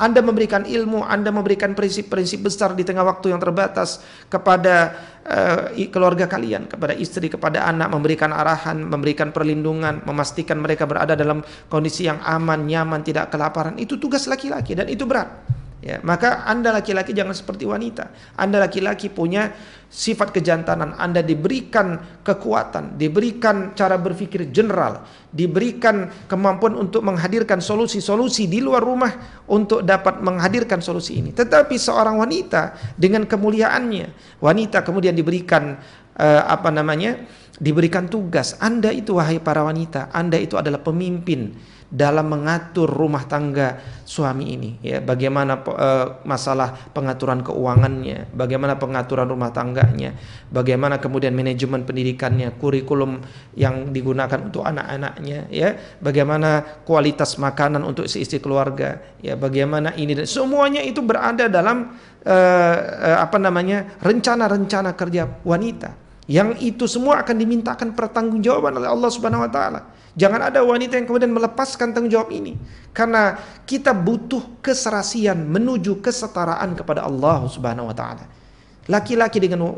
[0.00, 4.00] Anda memberikan ilmu, Anda memberikan prinsip-prinsip besar di tengah waktu yang terbatas
[4.32, 4.96] kepada
[5.28, 11.44] uh, keluarga kalian, kepada istri, kepada anak, memberikan arahan, memberikan perlindungan, memastikan mereka berada dalam
[11.68, 13.76] kondisi yang aman, nyaman, tidak kelaparan.
[13.76, 15.59] Itu tugas laki-laki dan itu berat.
[15.80, 18.12] Ya, maka Anda laki-laki jangan seperti wanita.
[18.36, 19.48] Anda laki-laki punya
[19.88, 20.92] sifat kejantanan.
[21.00, 29.42] Anda diberikan kekuatan, diberikan cara berpikir general, diberikan kemampuan untuk menghadirkan solusi-solusi di luar rumah
[29.48, 31.32] untuk dapat menghadirkan solusi ini.
[31.32, 35.80] Tetapi seorang wanita dengan kemuliaannya, wanita kemudian diberikan
[36.20, 37.40] uh, apa namanya?
[37.60, 38.56] diberikan tugas.
[38.56, 41.52] Anda itu wahai para wanita, Anda itu adalah pemimpin
[41.90, 45.02] dalam mengatur rumah tangga suami ini ya.
[45.02, 50.14] Bagaimana uh, masalah pengaturan keuangannya bagaimana pengaturan rumah tangganya
[50.54, 53.18] bagaimana kemudian manajemen pendidikannya kurikulum
[53.58, 55.74] yang digunakan untuk anak-anaknya ya.
[55.98, 59.34] Bagaimana kualitas makanan untuk istri keluarga ya.
[59.34, 66.54] Bagaimana ini dan semuanya itu berada dalam uh, uh, apa namanya rencana-rencana kerja wanita yang
[66.62, 69.80] itu semua akan dimintakan pertanggungjawaban oleh Allah Subhanahu wa taala
[70.18, 72.58] Jangan ada wanita yang kemudian melepaskan tanggung jawab ini.
[72.90, 78.26] Karena kita butuh keserasian menuju kesetaraan kepada Allah Subhanahu wa taala.
[78.90, 79.70] Laki-laki dengan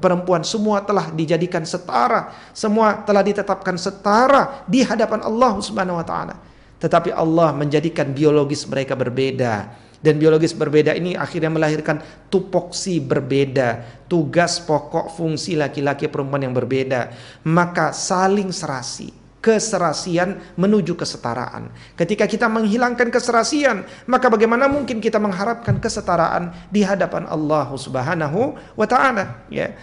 [0.00, 6.34] perempuan semua telah dijadikan setara, semua telah ditetapkan setara di hadapan Allah Subhanahu wa taala.
[6.80, 9.83] Tetapi Allah menjadikan biologis mereka berbeda.
[10.04, 17.08] Dan biologis berbeda ini akhirnya melahirkan tupoksi berbeda, tugas pokok fungsi laki-laki perempuan yang berbeda.
[17.48, 21.68] Maka saling serasi keserasian menuju kesetaraan.
[22.00, 28.86] Ketika kita menghilangkan keserasian, maka bagaimana mungkin kita mengharapkan kesetaraan di hadapan Allah Subhanahu wa
[28.88, 29.76] taala, ya.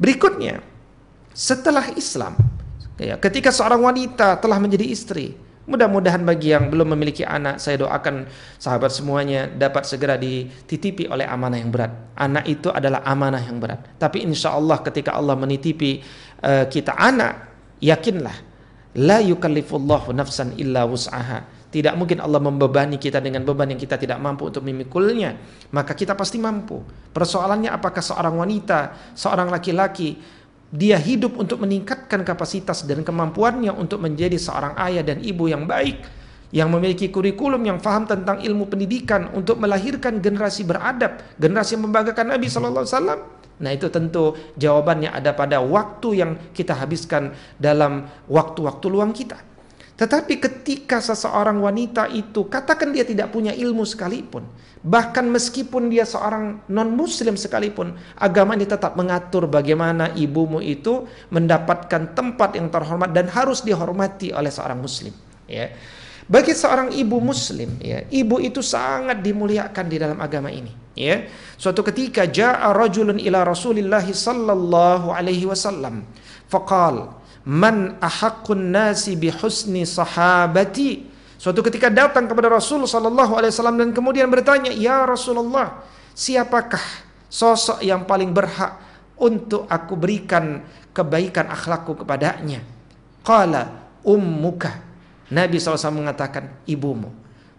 [0.00, 0.64] Berikutnya,
[1.36, 2.40] setelah Islam,
[2.96, 8.26] ya, ketika seorang wanita telah menjadi istri, Mudah-mudahan bagi yang belum memiliki anak, saya doakan
[8.58, 11.92] sahabat semuanya dapat segera dititipi oleh amanah yang berat.
[12.18, 13.94] Anak itu adalah amanah yang berat.
[13.94, 16.02] Tapi insya Allah ketika Allah menitipi
[16.42, 17.46] uh, kita anak,
[17.78, 18.52] yakinlah
[18.92, 21.48] La yukallifullahu nafsan illa wus'aha.
[21.72, 25.40] Tidak mungkin Allah membebani kita dengan beban yang kita tidak mampu untuk memikulnya.
[25.72, 26.84] Maka kita pasti mampu.
[27.16, 30.20] Persoalannya apakah seorang wanita, seorang laki-laki
[30.72, 36.00] dia hidup untuk meningkatkan kapasitas dan kemampuannya untuk menjadi seorang ayah dan ibu yang baik
[36.52, 42.36] yang memiliki kurikulum yang faham tentang ilmu pendidikan untuk melahirkan generasi beradab, generasi yang membanggakan
[42.36, 43.20] Nabi sallallahu alaihi wasallam.
[43.62, 49.51] Nah, itu tentu jawabannya ada pada waktu yang kita habiskan dalam waktu-waktu luang kita.
[50.02, 54.42] Tetapi ketika seseorang wanita itu katakan dia tidak punya ilmu sekalipun,
[54.82, 62.58] bahkan meskipun dia seorang non-muslim sekalipun, agama ini tetap mengatur bagaimana ibumu itu mendapatkan tempat
[62.58, 65.14] yang terhormat dan harus dihormati oleh seorang muslim,
[65.46, 65.70] ya.
[66.26, 70.74] Bagi seorang ibu muslim, ya, ibu itu sangat dimuliakan di dalam agama ini.
[70.98, 76.02] Ya, suatu ketika jaa rajulun ila Rasulillah sallallahu alaihi wasallam,
[76.50, 81.10] faqal, man ahaqqun nasi bi husni sahabati.
[81.38, 85.82] Suatu ketika datang kepada Rasul sallallahu alaihi wasallam dan kemudian bertanya, "Ya Rasulullah,
[86.14, 86.82] siapakah
[87.26, 88.78] sosok yang paling berhak
[89.18, 90.62] untuk aku berikan
[90.94, 92.62] kebaikan akhlakku kepadanya?"
[93.26, 94.92] Qala ummuka
[95.32, 97.08] Nabi SAW mengatakan ibumu.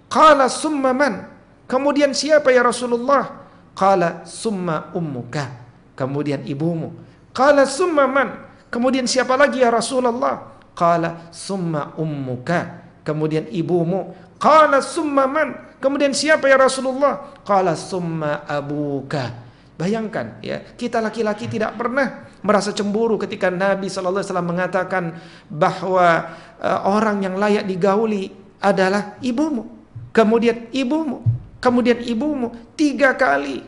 [0.06, 1.26] Qala summa man?
[1.65, 3.50] Kemudian siapa ya Rasulullah?
[3.74, 5.50] Qala summa ummuka.
[5.98, 6.93] Kemudian ibumu.
[7.34, 8.52] Qala summa man?
[8.73, 10.57] Kemudian siapa lagi ya Rasulullah?
[10.73, 12.81] Qala summa ummuka.
[13.05, 14.17] Kemudian ibumu.
[14.41, 15.77] Qala summa man?
[15.77, 17.38] Kemudian siapa ya Rasulullah?
[17.45, 19.29] Qala summa abuka.
[19.77, 25.17] Bayangkan ya, kita laki-laki tidak pernah merasa cemburu ketika Nabi wasallam mengatakan
[25.49, 29.69] bahwa uh, orang yang layak digauli adalah ibumu.
[30.13, 31.21] Kemudian ibumu,
[31.62, 33.65] kemudian ibumu tiga kali.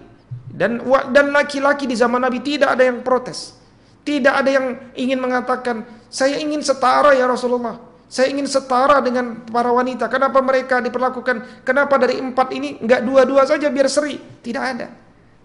[0.55, 3.64] Dan dan laki-laki di zaman Nabi tidak ada yang protes.
[4.05, 5.81] Tidak ada yang ingin mengatakan,
[6.13, 7.81] saya ingin setara ya Rasulullah.
[8.05, 10.05] Saya ingin setara dengan para wanita.
[10.07, 11.65] Kenapa mereka diperlakukan?
[11.65, 14.21] Kenapa dari empat ini nggak dua-dua saja biar seri?
[14.21, 14.93] Tidak ada.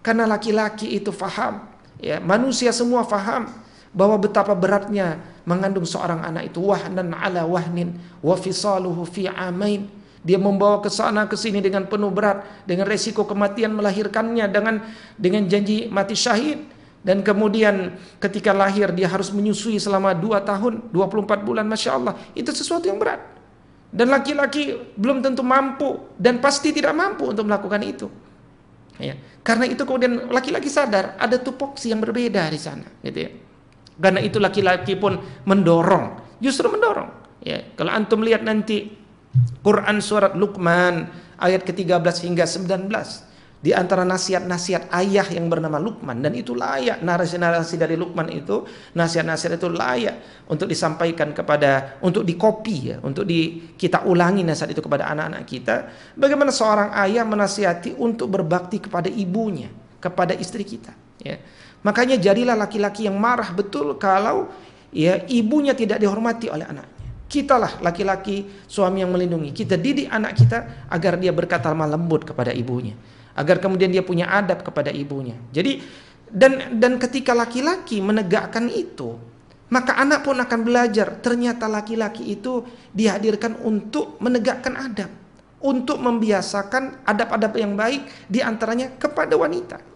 [0.05, 1.65] Karena laki-laki itu faham.
[1.97, 3.49] Ya, manusia semua faham
[3.91, 9.89] bahwa betapa beratnya mengandung seorang anak itu wahnan ala wahnin wa fisaluhu fi amain
[10.21, 14.85] dia membawa ke sana ke sini dengan penuh berat dengan resiko kematian melahirkannya dengan
[15.17, 16.61] dengan janji mati syahid
[17.01, 22.13] dan kemudian ketika lahir dia harus menyusui selama 2 tahun 24 bulan Masya Allah.
[22.37, 23.21] Itu sesuatu yang berat.
[23.91, 28.07] Dan laki-laki belum tentu mampu dan pasti tidak mampu untuk melakukan itu.
[29.01, 29.17] Ya.
[29.41, 33.31] karena itu kemudian laki-laki sadar ada tupoksi yang berbeda di sana gitu ya.
[33.97, 35.17] Karena itu laki-laki pun
[35.49, 37.09] mendorong, justru mendorong.
[37.41, 38.93] Ya, kalau antum lihat nanti
[39.65, 41.09] Quran surat Luqman
[41.41, 42.93] ayat ke-13 hingga 19
[43.61, 48.65] di antara nasihat-nasihat ayah yang bernama Luqman dan itu layak narasi-narasi dari Luqman itu
[48.97, 54.81] nasihat-nasihat itu layak untuk disampaikan kepada untuk dikopi ya untuk di kita ulangi nasihat itu
[54.81, 55.75] kepada anak-anak kita
[56.17, 59.69] bagaimana seorang ayah menasihati untuk berbakti kepada ibunya
[60.01, 61.37] kepada istri kita ya
[61.81, 64.49] Makanya jadilah laki-laki yang marah betul kalau
[64.93, 66.99] ya ibunya tidak dihormati oleh anaknya.
[67.31, 69.55] Kitalah laki-laki suami yang melindungi.
[69.55, 70.57] Kita didik anak kita
[70.91, 72.93] agar dia berkata lemah lembut kepada ibunya,
[73.35, 75.35] agar kemudian dia punya adab kepada ibunya.
[75.51, 75.83] Jadi
[76.31, 79.19] dan dan ketika laki-laki menegakkan itu,
[79.71, 85.11] maka anak pun akan belajar ternyata laki-laki itu dihadirkan untuk menegakkan adab,
[85.63, 89.91] untuk membiasakan adab-adab yang baik di antaranya kepada wanita.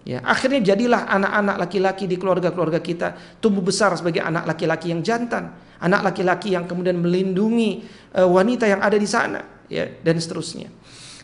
[0.00, 5.52] Ya, akhirnya jadilah anak-anak laki-laki di keluarga-keluarga kita tumbuh besar sebagai anak laki-laki yang jantan,
[5.76, 7.84] anak laki-laki yang kemudian melindungi
[8.16, 10.72] uh, wanita yang ada di sana, ya, dan seterusnya.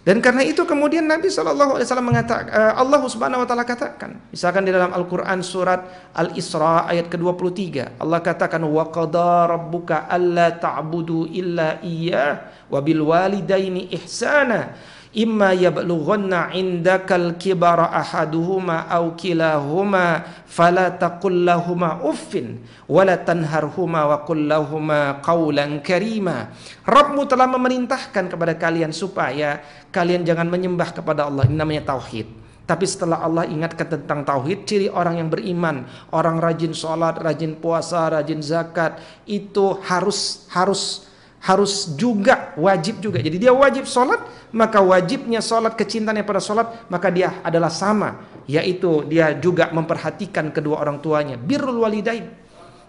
[0.06, 4.22] Dan karena itu kemudian Nabi Shallallahu Alaihi Wasallam mengatakan, uh, Allah Subhanahu Wa Taala katakan,
[4.30, 5.82] misalkan di dalam Al Quran surat
[6.14, 14.78] Al Isra ayat ke-23, Allah katakan, wa rabbuka alla ta'budu illa iya wa walidaini ihsana
[15.16, 24.44] imma yablughanna indakal kibara ahaduhuma aw kilahuma fala taqul lahumā uffin wala tanharhuma wa qul
[24.44, 26.52] lahumā qawlan karima.
[26.84, 31.48] Rabbmu telah memerintahkan kepada kalian supaya kalian jangan menyembah kepada Allah.
[31.48, 32.44] Ini namanya tauhid.
[32.66, 38.10] Tapi setelah Allah ingatkan tentang tauhid, ciri orang yang beriman, orang rajin sholat, rajin puasa,
[38.10, 41.06] rajin zakat, itu harus harus
[41.46, 43.22] harus juga wajib juga.
[43.22, 44.18] Jadi dia wajib sholat,
[44.50, 48.18] maka wajibnya sholat kecintaannya pada sholat, maka dia adalah sama,
[48.50, 51.38] yaitu dia juga memperhatikan kedua orang tuanya.
[51.38, 52.26] Birrul walidain.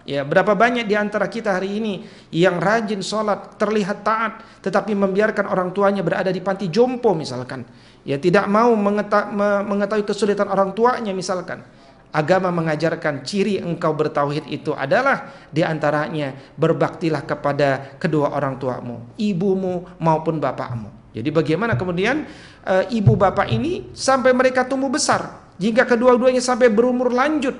[0.08, 2.00] Ya, berapa banyak di antara kita hari ini
[2.32, 7.62] yang rajin sholat, terlihat taat, tetapi membiarkan orang tuanya berada di panti jompo misalkan.
[8.08, 11.62] Ya, tidak mau mengetahui kesulitan orang tuanya misalkan.
[12.08, 19.84] Agama mengajarkan ciri engkau bertauhid itu adalah di antaranya berbaktilah kepada kedua orang tuamu, ibumu
[20.00, 21.12] maupun bapakmu.
[21.12, 22.24] Jadi bagaimana kemudian
[22.64, 27.56] e, ibu bapak ini sampai mereka tumbuh besar, jika kedua-duanya sampai berumur lanjut,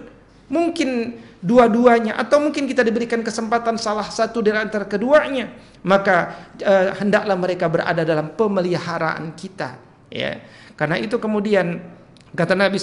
[0.48, 5.52] mungkin dua-duanya atau mungkin kita diberikan kesempatan salah satu dari antara keduanya,
[5.84, 9.76] maka e, hendaklah mereka berada dalam pemeliharaan kita,
[10.08, 10.40] ya.
[10.78, 11.97] Karena itu kemudian
[12.34, 12.76] Kata Nabi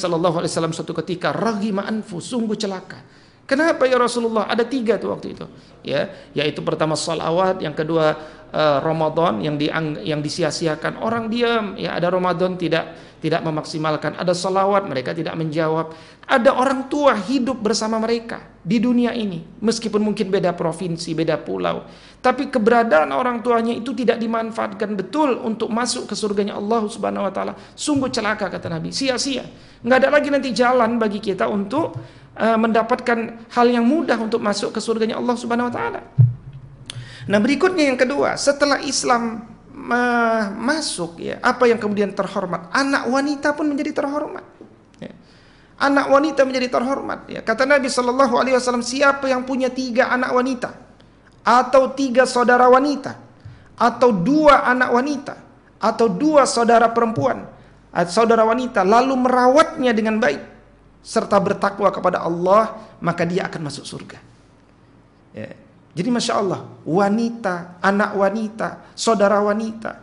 [0.49, 3.24] Wasallam suatu ketika, rahima anfu, sungguh celaka.
[3.45, 4.49] Kenapa ya Rasulullah?
[4.49, 5.45] Ada tiga tuh waktu itu,
[5.85, 8.17] ya, yaitu pertama salawat, yang kedua
[8.49, 9.69] uh, Ramadan yang di
[10.01, 10.97] yang disia-siakan.
[10.97, 15.93] Orang diam, ya ada Ramadan tidak tidak memaksimalkan, ada salawat mereka tidak menjawab,
[16.25, 21.85] ada orang tua hidup bersama mereka di dunia ini, meskipun mungkin beda provinsi, beda pulau,
[22.25, 27.33] tapi keberadaan orang tuanya itu tidak dimanfaatkan betul untuk masuk ke surganya Allah Subhanahu wa
[27.33, 27.53] taala.
[27.77, 29.45] Sungguh celaka kata Nabi, sia-sia.
[29.85, 31.93] Nggak ada lagi nanti jalan bagi kita untuk
[32.35, 36.01] uh, mendapatkan hal yang mudah untuk masuk ke surganya Allah Subhanahu wa taala.
[37.25, 42.69] Nah, berikutnya yang kedua, setelah Islam uh, masuk ya, apa yang kemudian terhormat?
[42.69, 44.45] Anak wanita pun menjadi terhormat.
[45.01, 45.11] Ya.
[45.81, 47.41] Anak wanita menjadi terhormat ya.
[47.41, 50.85] Kata Nabi Shallallahu alaihi wasallam, siapa yang punya tiga anak wanita?
[51.45, 53.21] atau tiga saudara wanita
[53.77, 55.35] atau dua anak wanita
[55.77, 57.45] atau dua saudara perempuan
[58.09, 60.41] saudara wanita lalu merawatnya dengan baik
[61.05, 64.17] serta bertakwa kepada Allah maka dia akan masuk surga.
[65.37, 65.53] Ya.
[65.95, 70.01] Jadi masya Allah wanita, anak wanita, saudara wanita.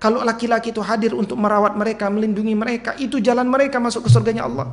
[0.00, 4.46] Kalau laki-laki itu hadir untuk merawat mereka, melindungi mereka, itu jalan mereka masuk ke surganya
[4.46, 4.70] Allah.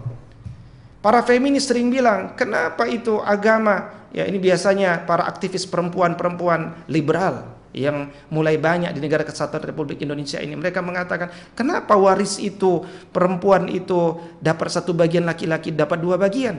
[1.01, 3.93] Para feminis sering bilang, kenapa itu agama?
[4.13, 10.39] Ya ini biasanya para aktivis perempuan-perempuan liberal yang mulai banyak di negara kesatuan Republik Indonesia
[10.39, 10.55] ini.
[10.55, 16.55] Mereka mengatakan, kenapa waris itu perempuan itu dapat satu bagian laki-laki dapat dua bagian?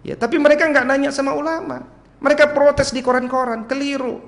[0.00, 1.84] Ya, tapi mereka nggak nanya sama ulama.
[2.24, 4.24] Mereka protes di koran-koran, keliru.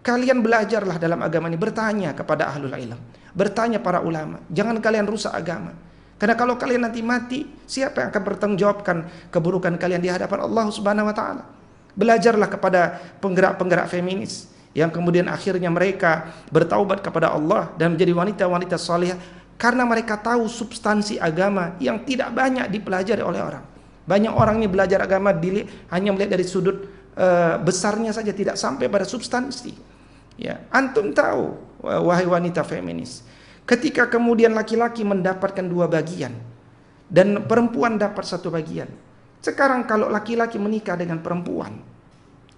[0.00, 3.00] Kalian belajarlah dalam agama ini, bertanya kepada ahlul ilm,
[3.36, 4.40] bertanya para ulama.
[4.48, 5.72] Jangan kalian rusak agama.
[6.16, 8.96] Karena kalau kalian nanti mati, siapa yang akan bertanggung jawabkan
[9.28, 11.44] keburukan kalian di hadapan Allah Subhanahu wa taala?
[11.96, 19.14] Belajarlah kepada penggerak-penggerak feminis yang kemudian akhirnya mereka bertaubat kepada Allah dan menjadi wanita-wanita saleh
[19.54, 23.64] karena mereka tahu substansi agama yang tidak banyak dipelajari oleh orang.
[24.04, 26.84] Banyak orang ini belajar agama dili, hanya melihat dari sudut
[27.16, 29.72] uh, besarnya saja tidak sampai pada substansi.
[30.36, 33.22] Ya, antum tahu wahai wanita feminis,
[33.64, 36.36] Ketika kemudian laki-laki mendapatkan dua bagian
[37.08, 38.92] dan perempuan dapat satu bagian.
[39.40, 41.80] Sekarang kalau laki-laki menikah dengan perempuan,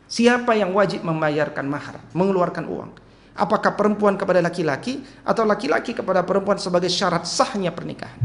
[0.07, 2.91] siapa yang wajib membayarkan mahar, mengeluarkan uang?
[3.37, 8.17] Apakah perempuan kepada laki-laki atau laki-laki kepada perempuan sebagai syarat sahnya pernikahan?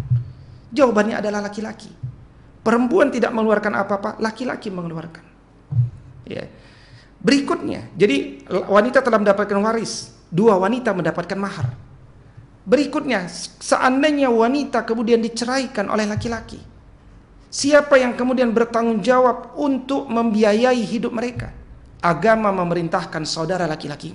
[0.72, 1.92] Jawabannya adalah laki-laki.
[2.64, 5.26] Perempuan tidak mengeluarkan apa-apa, laki-laki mengeluarkan.
[6.24, 6.48] Ya.
[7.20, 11.76] Berikutnya, jadi wanita telah mendapatkan waris, dua wanita mendapatkan mahar.
[12.64, 13.28] Berikutnya,
[13.60, 16.62] seandainya wanita kemudian diceraikan oleh laki-laki,
[17.52, 21.61] siapa yang kemudian bertanggung jawab untuk membiayai hidup mereka?
[22.02, 24.10] Agama memerintahkan saudara laki-laki.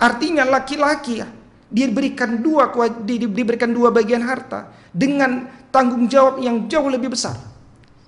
[0.00, 1.28] Artinya laki-laki ya,
[1.68, 2.72] diberikan dua
[3.04, 7.36] diberikan dua bagian harta dengan tanggung jawab yang jauh lebih besar.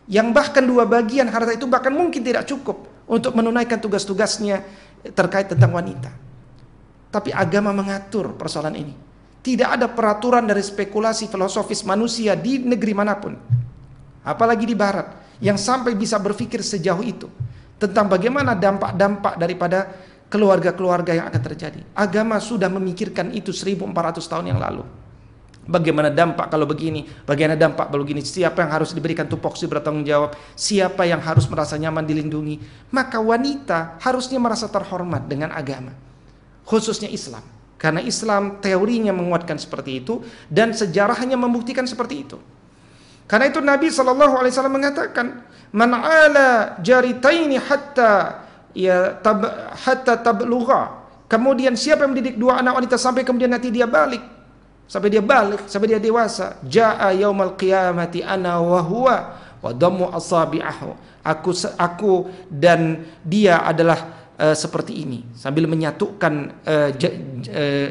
[0.09, 4.65] Yang bahkan dua bagian harta itu bahkan mungkin tidak cukup untuk menunaikan tugas-tugasnya
[5.13, 6.09] terkait tentang wanita.
[7.13, 8.95] Tapi agama mengatur persoalan ini.
[9.45, 13.37] Tidak ada peraturan dari spekulasi filosofis manusia di negeri mana pun.
[14.25, 17.29] Apalagi di barat yang sampai bisa berpikir sejauh itu
[17.79, 19.91] tentang bagaimana dampak-dampak daripada
[20.31, 21.81] keluarga-keluarga yang akan terjadi.
[21.95, 24.83] Agama sudah memikirkan itu 1400 tahun yang lalu.
[25.65, 30.37] Bagaimana dampak kalau begini, bagaimana dampak kalau begini, siapa yang harus diberikan tupoksi bertanggung jawab,
[30.53, 32.61] siapa yang harus merasa nyaman dilindungi.
[32.93, 35.97] Maka wanita harusnya merasa terhormat dengan agama,
[36.69, 37.41] khususnya Islam.
[37.81, 40.21] Karena Islam teorinya menguatkan seperti itu
[40.53, 42.37] dan sejarahnya membuktikan seperti itu.
[43.25, 45.27] Karena itu Nabi Shallallahu Alaihi Wasallam mengatakan,
[45.75, 49.43] "Man ala jaritaini hatta ya tab,
[49.75, 54.23] hatta tablugha." Kemudian siapa yang mendidik dua anak wanita sampai kemudian nanti dia balik,
[54.87, 59.17] sampai dia balik, sampai dia dewasa, jaa yaumal qiyamati ana wa huwa
[59.59, 60.95] wa damu asabi'ahu.
[61.25, 61.51] Aku
[61.81, 66.35] aku dan dia adalah uh, seperti ini sambil menyatukan
[66.67, 67.89] uh, uh,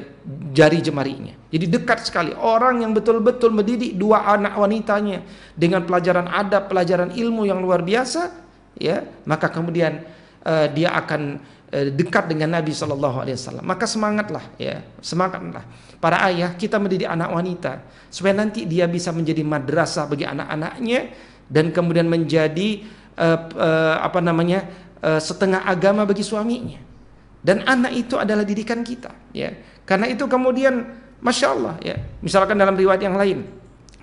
[0.53, 1.35] jari jemarinya.
[1.53, 5.21] Jadi dekat sekali orang yang betul-betul mendidik dua anak wanitanya
[5.53, 8.33] dengan pelajaran adab, pelajaran ilmu yang luar biasa,
[8.79, 10.01] ya maka kemudian
[10.43, 11.37] uh, dia akan
[11.69, 13.65] uh, dekat dengan Nabi Shallallahu Alaihi Wasallam.
[13.69, 15.63] Maka semangatlah, ya semangatlah
[16.03, 21.15] para ayah kita mendidik anak wanita supaya nanti dia bisa menjadi madrasah bagi anak-anaknya
[21.47, 22.83] dan kemudian menjadi
[23.15, 26.79] uh, uh, apa namanya uh, setengah agama bagi suaminya.
[27.43, 29.51] Dan anak itu adalah didikan kita, ya.
[29.83, 30.87] Karena itu kemudian
[31.19, 31.99] masya Allah, ya.
[32.23, 33.43] Misalkan dalam riwayat yang lain,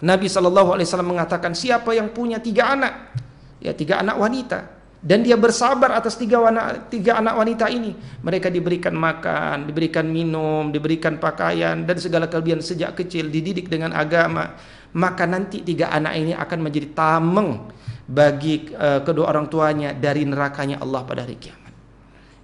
[0.05, 3.17] Nabi Wasallam mengatakan siapa yang punya tiga anak,
[3.65, 4.59] ya tiga anak wanita,
[5.01, 7.97] dan dia bersabar atas tiga, wana, tiga anak wanita ini.
[8.21, 14.53] Mereka diberikan makan, diberikan minum, diberikan pakaian dan segala kelebihan sejak kecil, dididik dengan agama.
[14.93, 17.73] Maka nanti tiga anak ini akan menjadi tameng
[18.11, 21.71] bagi uh, kedua orang tuanya dari nerakanya Allah pada hari kiamat.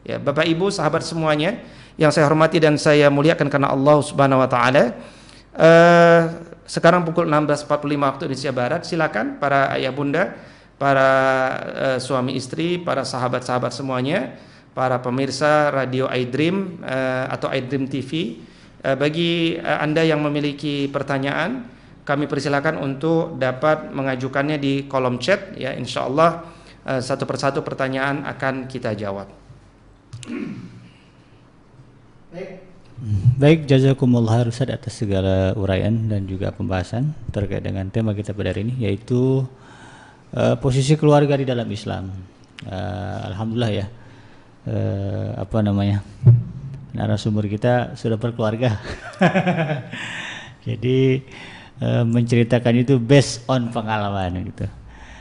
[0.06, 1.58] Ya, Bapak Ibu, sahabat semuanya
[1.98, 4.94] yang saya hormati dan saya muliakan karena Allah Subhanahu wa taala.
[5.50, 6.22] Uh,
[6.70, 7.66] sekarang pukul 16.45
[7.98, 8.80] waktu Indonesia Barat.
[8.86, 10.38] Silakan para ayah bunda
[10.76, 11.08] para
[11.72, 14.36] uh, suami istri, para sahabat-sahabat semuanya,
[14.76, 18.40] para pemirsa radio iDream uh, atau iDream TV.
[18.84, 21.64] Uh, eh, bagi uh, Anda yang memiliki pertanyaan,
[22.06, 26.46] kami persilakan untuk dapat mengajukannya di kolom chat ya insya Allah
[26.86, 29.26] uh, satu persatu pertanyaan akan kita jawab.
[32.30, 32.66] Baik.
[33.36, 38.64] Baik, jazakumullah Ustaz atas segala uraian dan juga pembahasan terkait dengan tema kita pada hari
[38.72, 39.44] ini yaitu
[40.32, 42.08] uh, posisi keluarga di dalam Islam.
[42.64, 43.86] Uh, Alhamdulillah ya.
[44.64, 46.00] Uh, apa namanya?
[46.96, 48.80] Narasumber kita sudah berkeluarga.
[50.66, 51.20] Jadi
[51.82, 54.64] menceritakan itu based on pengalaman gitu.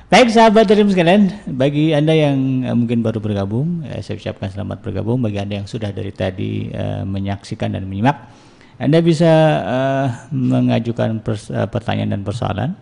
[0.06, 4.86] Baik sahabat dari sekalian, bagi Anda yang uh, mungkin baru bergabung, uh, saya ucapkan selamat
[4.86, 5.18] bergabung.
[5.18, 8.30] Bagi Anda yang sudah dari tadi uh, menyaksikan dan menyimak,
[8.78, 9.32] Anda bisa
[9.66, 12.78] uh, mengajukan uh, pertanyaan dan persoalan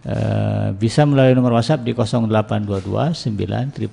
[0.00, 3.12] Uh, bisa melalui nomor WhatsApp di 0822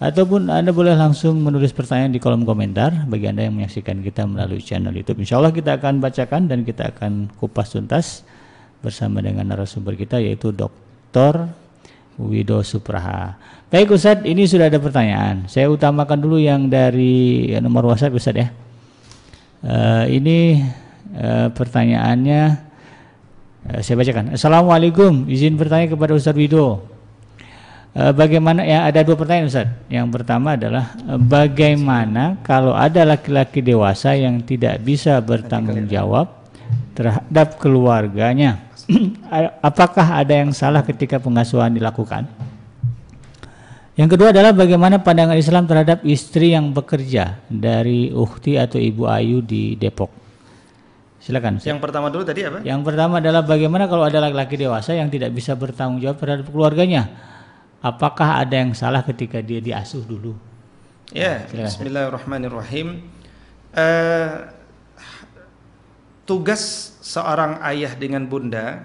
[0.00, 4.64] ataupun Anda boleh langsung menulis pertanyaan di kolom komentar bagi Anda yang menyaksikan kita melalui
[4.64, 5.20] channel YouTube.
[5.20, 8.24] Insya Allah kita akan bacakan dan kita akan kupas tuntas
[8.80, 11.46] bersama dengan narasumber kita yaitu Dr.
[12.16, 13.36] Wido Supraha.
[13.68, 15.46] Baik Ustadz, ini sudah ada pertanyaan.
[15.46, 18.48] Saya utamakan dulu yang dari nomor WhatsApp Ustadz ya.
[19.60, 20.64] Uh, ini
[21.20, 22.70] uh, pertanyaannya
[23.68, 24.32] Eh, saya bacakan.
[24.32, 26.89] Assalamualaikum, izin bertanya kepada Ustaz Wido.
[27.90, 29.66] Eh, bagaimana ya ada dua pertanyaan Ustaz.
[29.90, 36.30] Yang pertama adalah eh, bagaimana kalau ada laki-laki dewasa yang tidak bisa bertanggung jawab
[36.94, 38.62] terhadap keluarganya?
[39.68, 42.30] Apakah ada yang salah ketika pengasuhan dilakukan?
[43.98, 49.42] Yang kedua adalah bagaimana pandangan Islam terhadap istri yang bekerja dari Ukti atau Ibu Ayu
[49.42, 50.08] di Depok.
[51.20, 51.58] Silakan.
[51.60, 52.62] Yang pertama dulu tadi apa?
[52.62, 57.10] Yang pertama adalah bagaimana kalau ada laki-laki dewasa yang tidak bisa bertanggung jawab terhadap keluarganya?
[57.80, 60.36] Apakah ada yang salah ketika dia diasuh dulu?
[61.16, 63.08] Ya, nah, Bismillahirrahmanirrahim.
[63.72, 64.52] Uh,
[66.28, 68.84] tugas seorang ayah dengan bunda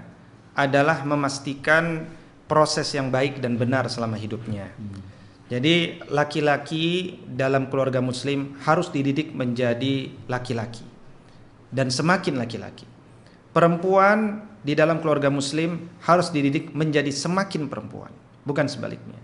[0.56, 2.08] adalah memastikan
[2.48, 4.72] proses yang baik dan benar selama hidupnya.
[4.80, 5.04] Hmm.
[5.46, 10.82] Jadi laki-laki dalam keluarga muslim harus dididik menjadi laki-laki
[11.70, 12.88] dan semakin laki-laki.
[13.54, 18.10] Perempuan di dalam keluarga muslim harus dididik menjadi semakin perempuan,
[18.46, 19.20] bukan sebaliknya.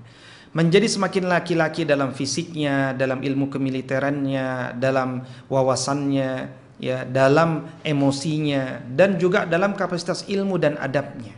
[0.51, 6.51] Menjadi semakin laki-laki dalam fisiknya, dalam ilmu kemiliterannya, dalam wawasannya,
[6.81, 11.37] ya, dalam emosinya dan juga dalam kapasitas ilmu dan adabnya.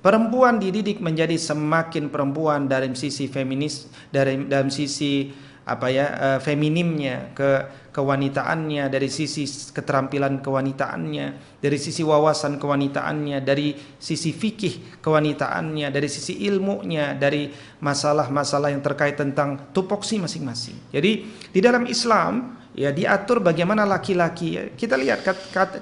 [0.00, 5.28] Perempuan dididik menjadi semakin perempuan dari sisi feminis, dari dalam sisi
[5.70, 7.50] apa ya uh, feminimnya ke
[7.90, 16.42] kewanitaannya dari sisi keterampilan kewanitaannya dari sisi wawasan kewanitaannya dari sisi fikih kewanitaannya dari sisi
[16.46, 17.50] ilmunya dari
[17.82, 21.12] masalah-masalah yang terkait tentang tupoksi masing-masing jadi
[21.50, 24.62] di dalam Islam ya diatur bagaimana laki-laki ya.
[24.78, 25.26] kita lihat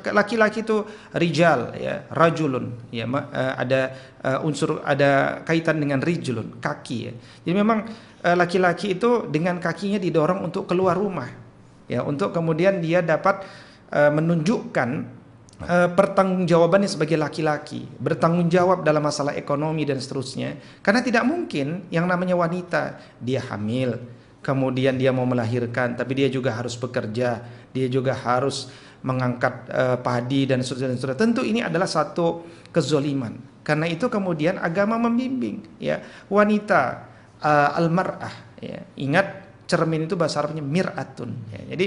[0.09, 3.81] laki-laki itu rijal ya rajulun ya eh, ada
[4.25, 7.13] uh, unsur ada kaitan dengan rijulun kaki ya
[7.45, 11.31] jadi memang Eh, laki-laki itu dengan kakinya didorong untuk keluar rumah.
[11.89, 13.49] Ya untuk kemudian dia dapat
[13.95, 14.89] uh, menunjukkan
[15.65, 20.59] uh, pertanggungjawabannya sebagai laki-laki bertanggung jawab dalam masalah ekonomi dan seterusnya.
[20.85, 23.97] Karena tidak mungkin yang namanya wanita dia hamil
[24.39, 27.43] kemudian dia mau melahirkan tapi dia juga harus bekerja
[27.75, 28.71] dia juga harus
[29.03, 31.23] mengangkat uh, padi dan seterusnya, dan seterusnya.
[31.23, 32.43] Tentu ini adalah satu
[32.75, 33.39] kezoliman.
[33.63, 36.01] Karena itu kemudian agama membimbing ya.
[36.33, 37.08] Wanita
[37.43, 38.81] uh, al-mar'ah ya.
[38.99, 39.27] Ingat
[39.69, 41.77] cermin itu bahasa Arabnya mir'atun ya.
[41.77, 41.87] Jadi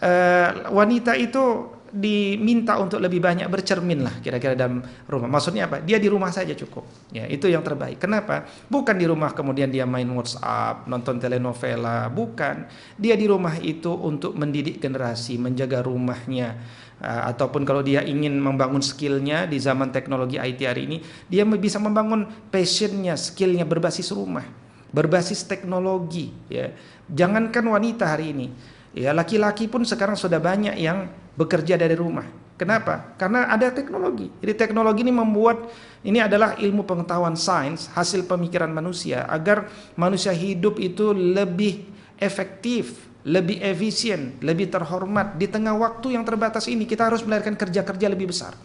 [0.00, 5.28] uh, wanita itu diminta untuk lebih banyak bercermin lah kira-kira dalam rumah.
[5.30, 5.80] Maksudnya apa?
[5.80, 6.84] Dia di rumah saja cukup.
[7.14, 8.02] Ya, itu yang terbaik.
[8.02, 8.44] Kenapa?
[8.68, 12.66] Bukan di rumah kemudian dia main WhatsApp, nonton telenovela, bukan.
[12.98, 16.58] Dia di rumah itu untuk mendidik generasi, menjaga rumahnya.
[16.96, 20.96] Uh, ataupun kalau dia ingin membangun skillnya di zaman teknologi IT hari ini,
[21.28, 24.48] dia bisa membangun passionnya, skillnya berbasis rumah,
[24.90, 26.30] berbasis teknologi.
[26.50, 26.74] Ya,
[27.10, 28.46] jangankan wanita hari ini,
[28.94, 32.26] ya laki-laki pun sekarang sudah banyak yang bekerja dari rumah.
[32.56, 33.12] Kenapa?
[33.20, 34.32] Karena ada teknologi.
[34.40, 35.68] Jadi teknologi ini membuat
[36.00, 41.84] ini adalah ilmu pengetahuan sains, hasil pemikiran manusia agar manusia hidup itu lebih
[42.16, 45.36] efektif, lebih efisien, lebih terhormat.
[45.36, 48.56] Di tengah waktu yang terbatas ini kita harus melahirkan kerja-kerja lebih besar.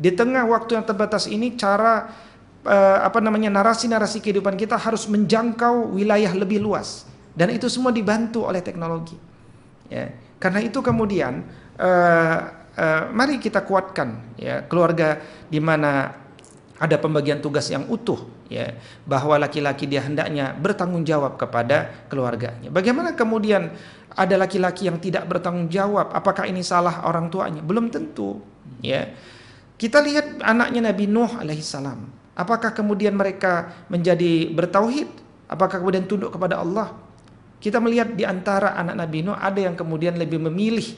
[0.00, 2.08] Di tengah waktu yang terbatas ini cara
[2.64, 8.44] uh, apa namanya narasi-narasi kehidupan kita harus menjangkau wilayah lebih luas dan itu semua dibantu
[8.44, 9.16] oleh teknologi.
[9.90, 10.10] Ya.
[10.40, 11.44] Karena itu kemudian
[11.76, 12.38] uh,
[12.76, 16.16] uh, mari kita kuatkan ya keluarga di mana
[16.80, 18.72] ada pembagian tugas yang utuh ya
[19.04, 22.72] bahwa laki-laki dia hendaknya bertanggung jawab kepada keluarganya.
[22.72, 23.68] Bagaimana kemudian
[24.16, 26.10] ada laki-laki yang tidak bertanggung jawab?
[26.16, 27.60] Apakah ini salah orang tuanya?
[27.60, 28.40] Belum tentu
[28.80, 29.12] ya.
[29.80, 32.19] Kita lihat anaknya Nabi Nuh alaihissalam.
[32.40, 35.12] Apakah kemudian mereka menjadi bertauhid?
[35.44, 36.96] Apakah kemudian tunduk kepada Allah?
[37.60, 40.96] Kita melihat di antara anak Nabi Nuh ada yang kemudian lebih memilih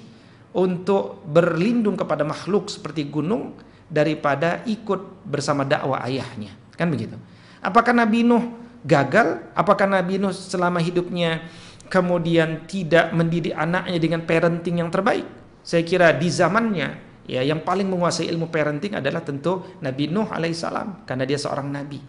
[0.54, 3.58] untuk berlindung kepada makhluk seperti gunung
[3.90, 6.54] daripada ikut bersama dakwah ayahnya.
[6.78, 7.18] Kan begitu.
[7.58, 8.54] Apakah Nabi Nuh
[8.86, 9.42] gagal?
[9.58, 11.42] Apakah Nabi Nuh selama hidupnya
[11.90, 15.26] kemudian tidak mendidik anaknya dengan parenting yang terbaik?
[15.66, 21.06] Saya kira di zamannya ya yang paling menguasai ilmu parenting adalah tentu Nabi Nuh alaihissalam
[21.06, 22.00] karena dia seorang nabi.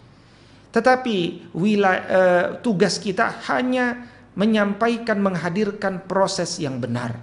[0.74, 1.18] Tetapi
[1.53, 7.22] wilayah, uh, tugas kita hanya menyampaikan menghadirkan proses yang benar.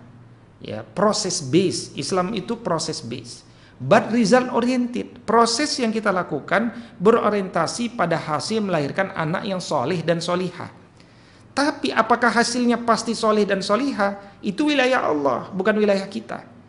[0.63, 1.91] Ya proses base.
[1.99, 3.43] Islam itu proses base.
[3.81, 5.25] But result oriented.
[5.27, 6.71] Proses yang kita lakukan
[7.01, 10.71] berorientasi pada hasil melahirkan anak yang soleh dan solihah.
[11.51, 14.39] Tapi apakah hasilnya pasti soleh dan solihah?
[14.39, 16.60] Itu wilayah Allah bukan wilayah kita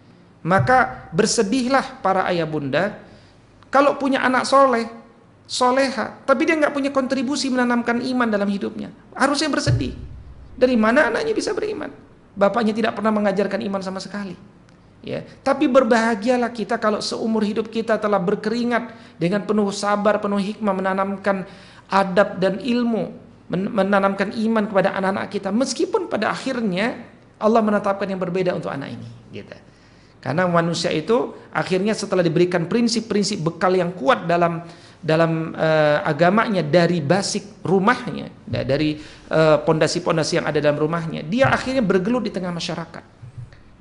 [0.41, 2.97] maka bersedihlah para ayah bunda
[3.69, 5.01] kalau punya anak soleh
[5.51, 6.15] soleha.
[6.23, 8.87] Tapi dia nggak punya kontribusi menanamkan iman dalam hidupnya.
[9.11, 9.99] Harusnya bersedih.
[10.55, 11.91] Dari mana anaknya bisa beriman?
[12.31, 14.39] Bapaknya tidak pernah mengajarkan iman sama sekali.
[15.01, 20.77] Ya, tapi berbahagialah kita kalau seumur hidup kita telah berkeringat dengan penuh sabar, penuh hikmah
[20.77, 21.49] menanamkan
[21.89, 23.09] adab dan ilmu,
[23.49, 25.49] menanamkan iman kepada anak-anak kita.
[25.49, 27.01] Meskipun pada akhirnya
[27.41, 29.57] Allah menetapkan yang berbeda untuk anak ini, gitu.
[30.21, 34.61] Karena manusia itu akhirnya setelah diberikan prinsip-prinsip bekal yang kuat dalam
[35.01, 39.01] dalam uh, agamanya dari basic rumahnya, dari
[39.33, 43.01] eh, pondasi-pondasi uh, yang ada dalam rumahnya, dia akhirnya bergelut di tengah masyarakat.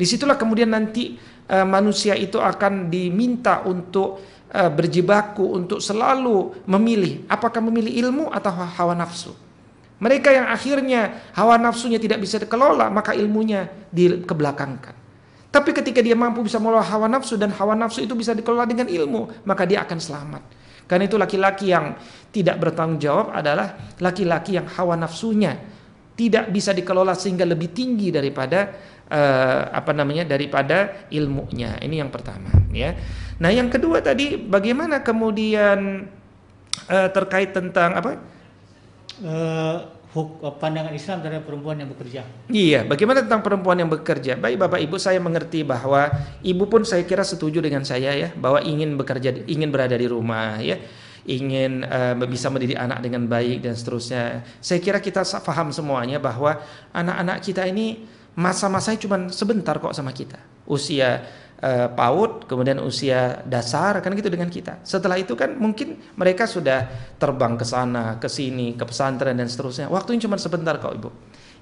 [0.01, 1.21] Di situlah kemudian nanti
[1.53, 8.57] uh, manusia itu akan diminta untuk uh, berjibaku untuk selalu memilih apakah memilih ilmu atau
[8.57, 9.37] hawa nafsu.
[10.01, 15.00] Mereka yang akhirnya hawa nafsunya tidak bisa dikelola, maka ilmunya dikebelakangkan.
[15.51, 18.87] Tapi ketika dia mampu bisa mengelola hawa nafsu dan hawa nafsu itu bisa dikelola dengan
[18.87, 20.43] ilmu, maka dia akan selamat.
[20.87, 21.99] Karena itu laki-laki yang
[22.31, 25.59] tidak bertanggung jawab adalah laki-laki yang hawa nafsunya
[26.21, 28.69] tidak bisa dikelola sehingga lebih tinggi daripada
[29.09, 31.81] uh, apa namanya daripada ilmunya.
[31.81, 32.93] Ini yang pertama, ya.
[33.41, 36.05] Nah, yang kedua tadi bagaimana kemudian
[36.93, 38.21] uh, terkait tentang apa?
[39.25, 40.00] Uh,
[40.59, 42.27] pandangan Islam terhadap perempuan yang bekerja.
[42.51, 44.35] Iya, bagaimana tentang perempuan yang bekerja?
[44.35, 46.11] Baik Bapak Ibu, saya mengerti bahwa
[46.43, 50.59] ibu pun saya kira setuju dengan saya ya, bahwa ingin bekerja, ingin berada di rumah
[50.59, 50.83] ya,
[51.31, 54.43] ingin uh, bisa mendidik anak dengan baik dan seterusnya.
[54.59, 56.59] Saya kira kita paham semuanya bahwa
[56.91, 58.03] anak-anak kita ini
[58.35, 60.43] masa-masanya cuma sebentar kok sama kita.
[60.67, 61.23] Usia
[61.61, 64.81] uh, PAUD, kemudian usia dasar kan gitu dengan kita.
[64.85, 66.89] Setelah itu kan mungkin mereka sudah
[67.21, 69.89] terbang ke sana, ke sini, ke pesantren dan seterusnya.
[69.93, 71.11] Waktunya cuma sebentar kok Ibu.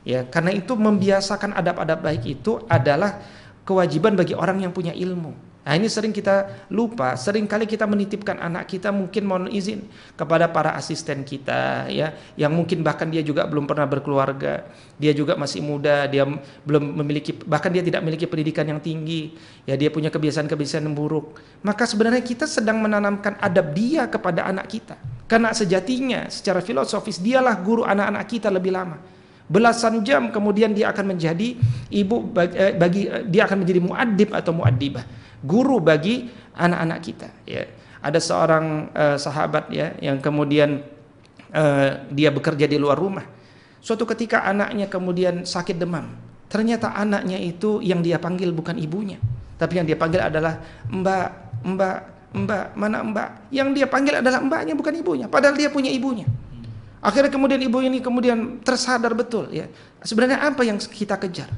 [0.07, 3.21] Ya, karena itu membiasakan adab-adab baik itu adalah
[3.67, 5.48] kewajiban bagi orang yang punya ilmu.
[5.69, 9.85] Nah ini sering kita lupa, sering kali kita menitipkan anak kita mungkin mohon izin
[10.17, 14.65] kepada para asisten kita ya, yang mungkin bahkan dia juga belum pernah berkeluarga,
[14.97, 16.25] dia juga masih muda, dia
[16.65, 19.37] belum memiliki bahkan dia tidak memiliki pendidikan yang tinggi,
[19.69, 21.37] ya dia punya kebiasaan-kebiasaan yang buruk.
[21.61, 24.97] Maka sebenarnya kita sedang menanamkan adab dia kepada anak kita.
[25.29, 28.97] Karena sejatinya secara filosofis dialah guru anak-anak kita lebih lama
[29.49, 31.57] belasan jam kemudian dia akan menjadi
[31.89, 33.03] ibu bagi, eh, bagi
[33.33, 35.09] dia akan menjadi muadib atau muadibah
[35.45, 37.67] guru bagi anak-anak kita ya
[37.99, 40.83] ada seorang uh, sahabat ya yang kemudian
[41.55, 43.27] uh, dia bekerja di luar rumah
[43.83, 46.15] suatu ketika anaknya kemudian sakit demam
[46.49, 49.21] ternyata anaknya itu yang dia panggil bukan ibunya
[49.59, 51.29] Tapi yang dia panggil adalah Mbak,
[51.67, 51.99] Mbak,
[52.39, 53.29] Mbak, mana Mbak?
[53.51, 56.31] Yang dia panggil adalah mbaknya bukan ibunya, padahal dia punya ibunya.
[56.99, 59.71] Akhirnya kemudian ibu ini kemudian tersadar betul ya.
[60.03, 61.51] Sebenarnya apa yang kita kejar?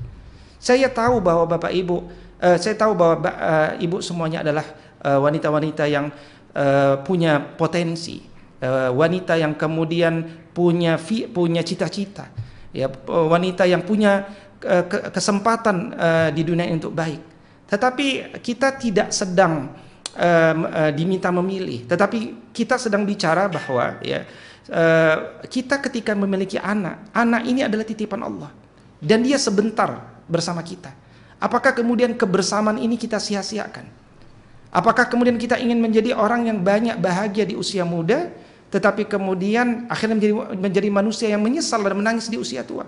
[0.60, 2.04] Saya tahu bahwa Bapak Ibu,
[2.40, 4.66] uh, saya tahu bahwa uh, Ibu semuanya adalah
[5.00, 6.06] eh, wanita-wanita uh, yang
[6.56, 8.20] uh, punya potensi,
[8.64, 10.98] uh, wanita yang kemudian punya
[11.30, 12.28] punya cita-cita,
[12.74, 14.28] ya wanita yang punya
[14.64, 17.22] uh, kesempatan uh, di dunia untuk baik.
[17.70, 19.70] Tetapi kita tidak sedang
[20.18, 24.26] uh, uh, diminta memilih, tetapi kita sedang bicara bahwa ya
[24.68, 25.16] uh,
[25.46, 28.50] kita ketika memiliki anak, anak ini adalah titipan Allah
[29.00, 31.09] dan dia sebentar bersama kita.
[31.40, 33.88] Apakah kemudian kebersamaan ini kita sia-siakan?
[34.70, 38.30] Apakah kemudian kita ingin menjadi orang yang banyak bahagia di usia muda,
[38.70, 42.86] tetapi kemudian akhirnya menjadi menjadi manusia yang menyesal dan menangis di usia tua?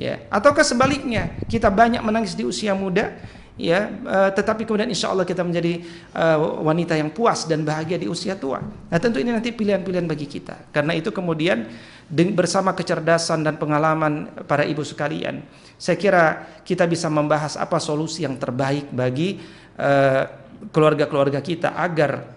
[0.00, 3.14] Ya, ataukah sebaliknya kita banyak menangis di usia muda,
[3.54, 5.82] ya, uh, tetapi kemudian insya Allah kita menjadi
[6.14, 8.62] uh, wanita yang puas dan bahagia di usia tua.
[8.62, 10.70] Nah, tentu ini nanti pilihan-pilihan bagi kita.
[10.74, 11.66] Karena itu kemudian
[12.10, 15.40] bersama kecerdasan dan pengalaman para ibu sekalian,
[15.80, 16.24] saya kira
[16.62, 19.40] kita bisa membahas apa solusi yang terbaik bagi
[19.80, 20.22] eh,
[20.68, 22.28] keluarga-keluarga kita agar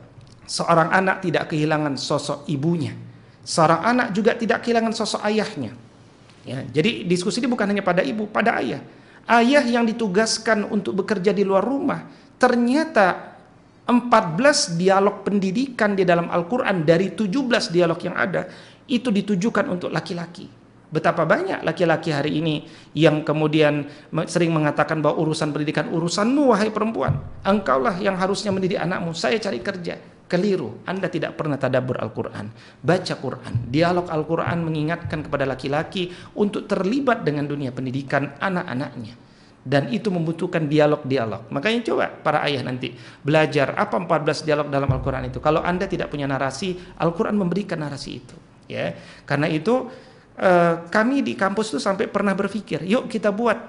[0.48, 2.96] seorang anak tidak kehilangan sosok ibunya,
[3.44, 5.76] seorang anak juga tidak kehilangan sosok ayahnya.
[6.48, 8.80] Ya, jadi diskusi ini bukan hanya pada ibu, pada ayah.
[9.28, 12.08] Ayah yang ditugaskan untuk bekerja di luar rumah,
[12.40, 13.36] ternyata
[13.88, 18.48] 14 dialog pendidikan di dalam Al-Quran dari 17 dialog yang ada
[18.88, 20.48] itu ditujukan untuk laki-laki.
[20.88, 22.64] Betapa banyak laki-laki hari ini
[22.96, 23.92] yang kemudian
[24.32, 27.20] sering mengatakan bahwa urusan pendidikan urusanmu wahai perempuan.
[27.44, 29.12] Engkaulah yang harusnya mendidik anakmu.
[29.12, 30.00] Saya cari kerja.
[30.28, 30.84] Keliru.
[30.84, 32.52] Anda tidak pernah tadabur Al-Quran.
[32.84, 33.72] Baca Quran.
[33.72, 39.28] Dialog Al-Quran mengingatkan kepada laki-laki untuk terlibat dengan dunia pendidikan anak-anaknya
[39.68, 41.52] dan itu membutuhkan dialog-dialog.
[41.52, 45.44] Makanya coba para ayah nanti belajar apa 14 dialog dalam Al-Qur'an itu.
[45.44, 48.36] Kalau Anda tidak punya narasi, Al-Qur'an memberikan narasi itu,
[48.72, 48.96] ya.
[49.28, 49.92] Karena itu
[50.40, 53.60] uh, kami di kampus itu sampai pernah berpikir, yuk kita buat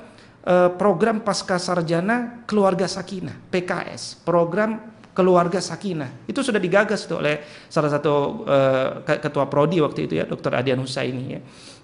[0.47, 6.31] uh, program pasca sarjana keluarga sakinah PKS, program keluarga sakinah.
[6.31, 10.55] Itu sudah digagas tuh oleh salah satu uh, ketua prodi waktu itu ya, Dr.
[10.55, 11.41] Adian Husaini ya.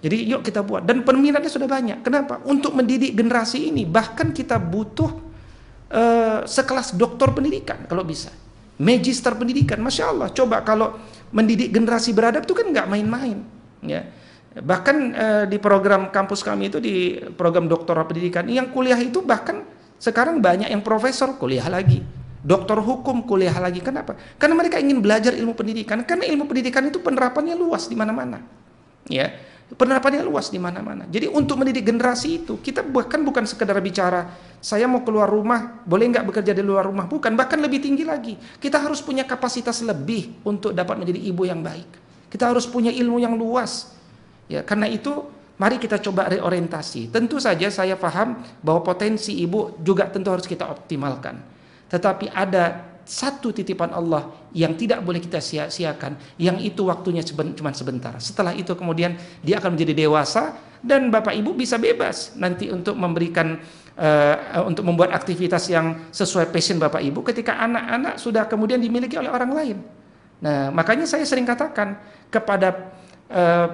[0.06, 2.06] Jadi yuk kita buat dan peminatnya sudah banyak.
[2.06, 2.38] Kenapa?
[2.46, 5.10] Untuk mendidik generasi ini bahkan kita butuh
[5.90, 8.30] uh, sekelas doktor pendidikan kalau bisa.
[8.74, 10.30] Magister pendidikan, masya Allah.
[10.30, 10.98] Coba kalau
[11.34, 13.38] mendidik generasi beradab itu kan nggak main-main,
[13.86, 14.02] ya
[14.54, 19.66] Bahkan eh, di program kampus kami itu di program doktoral pendidikan yang kuliah itu bahkan
[19.98, 21.98] sekarang banyak yang profesor kuliah lagi.
[22.44, 23.80] Doktor hukum kuliah lagi.
[23.80, 24.20] Kenapa?
[24.36, 26.04] Karena mereka ingin belajar ilmu pendidikan.
[26.04, 28.44] Karena ilmu pendidikan itu penerapannya luas di mana-mana.
[29.08, 29.32] Ya,
[29.72, 31.08] penerapannya luas di mana-mana.
[31.08, 34.28] Jadi untuk mendidik generasi itu, kita bahkan bukan sekedar bicara,
[34.60, 37.08] saya mau keluar rumah, boleh nggak bekerja di luar rumah?
[37.08, 38.36] Bukan, bahkan lebih tinggi lagi.
[38.36, 41.88] Kita harus punya kapasitas lebih untuk dapat menjadi ibu yang baik.
[42.28, 43.96] Kita harus punya ilmu yang luas.
[44.52, 45.24] Ya, karena itu
[45.56, 47.08] mari kita coba reorientasi.
[47.08, 51.53] Tentu saja saya paham bahwa potensi ibu juga tentu harus kita optimalkan.
[51.88, 58.16] Tetapi ada satu titipan Allah yang tidak boleh kita sia-siakan, yang itu waktunya cuma sebentar.
[58.16, 63.60] Setelah itu kemudian dia akan menjadi dewasa dan Bapak Ibu bisa bebas nanti untuk memberikan
[64.00, 69.28] uh, untuk membuat aktivitas yang sesuai passion Bapak Ibu ketika anak-anak sudah kemudian dimiliki oleh
[69.28, 69.78] orang lain.
[70.40, 72.00] Nah, makanya saya sering katakan
[72.32, 73.68] kepada Eh,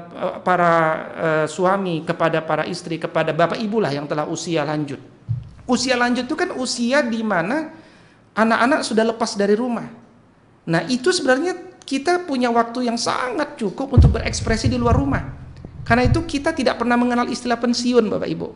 [0.47, 0.73] para
[1.11, 5.03] uh, suami kepada para istri kepada bapak ibu lah yang telah usia lanjut.
[5.67, 7.75] Usia lanjut itu kan usia di mana
[8.41, 9.85] anak-anak sudah lepas dari rumah.
[10.65, 15.23] Nah itu sebenarnya kita punya waktu yang sangat cukup untuk berekspresi di luar rumah.
[15.85, 18.49] Karena itu kita tidak pernah mengenal istilah pensiun Bapak Ibu.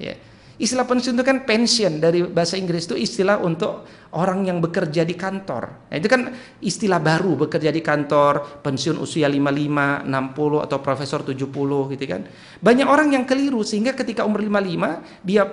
[0.00, 0.16] Ya.
[0.58, 5.14] Istilah pensiun itu kan pension dari bahasa Inggris itu istilah untuk orang yang bekerja di
[5.14, 5.86] kantor.
[5.86, 11.94] Nah, itu kan istilah baru bekerja di kantor, pensiun usia 55, 60 atau profesor 70
[11.94, 12.26] gitu kan.
[12.58, 15.46] Banyak orang yang keliru sehingga ketika umur 55 dia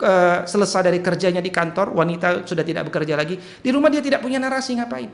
[0.00, 4.20] uh, selesai dari kerjanya di kantor, wanita sudah tidak bekerja lagi, di rumah dia tidak
[4.20, 5.08] punya narasi ngapain.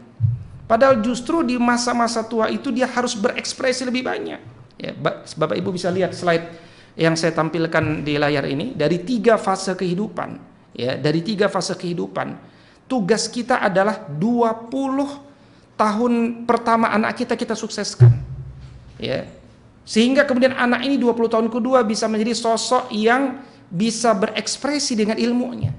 [0.67, 4.41] Padahal justru di masa-masa tua itu dia harus berekspresi lebih banyak.
[4.81, 4.97] Ya,
[5.37, 10.37] Bapak Ibu bisa lihat slide yang saya tampilkan di layar ini dari tiga fase kehidupan
[10.77, 12.37] ya dari tiga fase kehidupan
[12.85, 14.69] tugas kita adalah 20
[15.77, 16.13] tahun
[16.45, 18.13] pertama anak kita kita sukseskan
[19.01, 19.25] ya
[19.89, 23.41] sehingga kemudian anak ini 20 tahun kedua bisa menjadi sosok yang
[23.73, 25.73] bisa berekspresi dengan ilmunya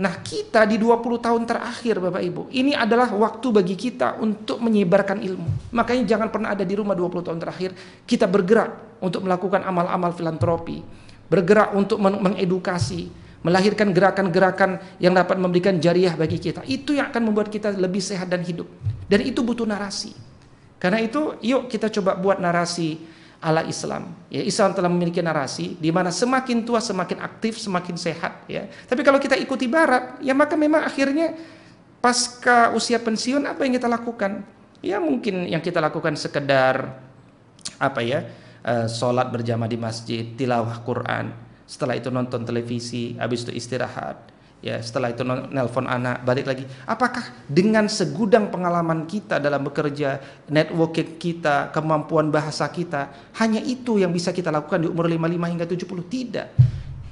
[0.00, 5.20] Nah kita di 20 tahun terakhir Bapak Ibu Ini adalah waktu bagi kita untuk menyebarkan
[5.20, 7.70] ilmu Makanya jangan pernah ada di rumah 20 tahun terakhir
[8.08, 10.80] Kita bergerak untuk melakukan amal-amal filantropi
[11.28, 16.60] Bergerak untuk mengedukasi melahirkan gerakan-gerakan yang dapat memberikan jariah bagi kita.
[16.68, 18.68] Itu yang akan membuat kita lebih sehat dan hidup.
[19.08, 20.12] Dan itu butuh narasi.
[20.76, 23.00] Karena itu, yuk kita coba buat narasi
[23.40, 24.12] ala Islam.
[24.28, 28.44] Ya, Islam telah memiliki narasi di mana semakin tua semakin aktif, semakin sehat.
[28.46, 28.68] Ya.
[28.86, 31.32] Tapi kalau kita ikuti Barat, ya maka memang akhirnya
[32.04, 34.44] pasca usia pensiun apa yang kita lakukan?
[34.84, 37.00] Ya mungkin yang kita lakukan sekedar
[37.80, 38.28] apa ya,
[38.64, 41.32] uh, sholat berjamaah di masjid, tilawah Quran.
[41.64, 44.30] Setelah itu nonton televisi, habis itu istirahat
[44.60, 46.64] ya setelah itu nelpon anak balik lagi.
[46.84, 54.12] Apakah dengan segudang pengalaman kita dalam bekerja networking kita kemampuan bahasa kita hanya itu yang
[54.12, 56.48] bisa kita lakukan di umur 55 hingga 70 tidak.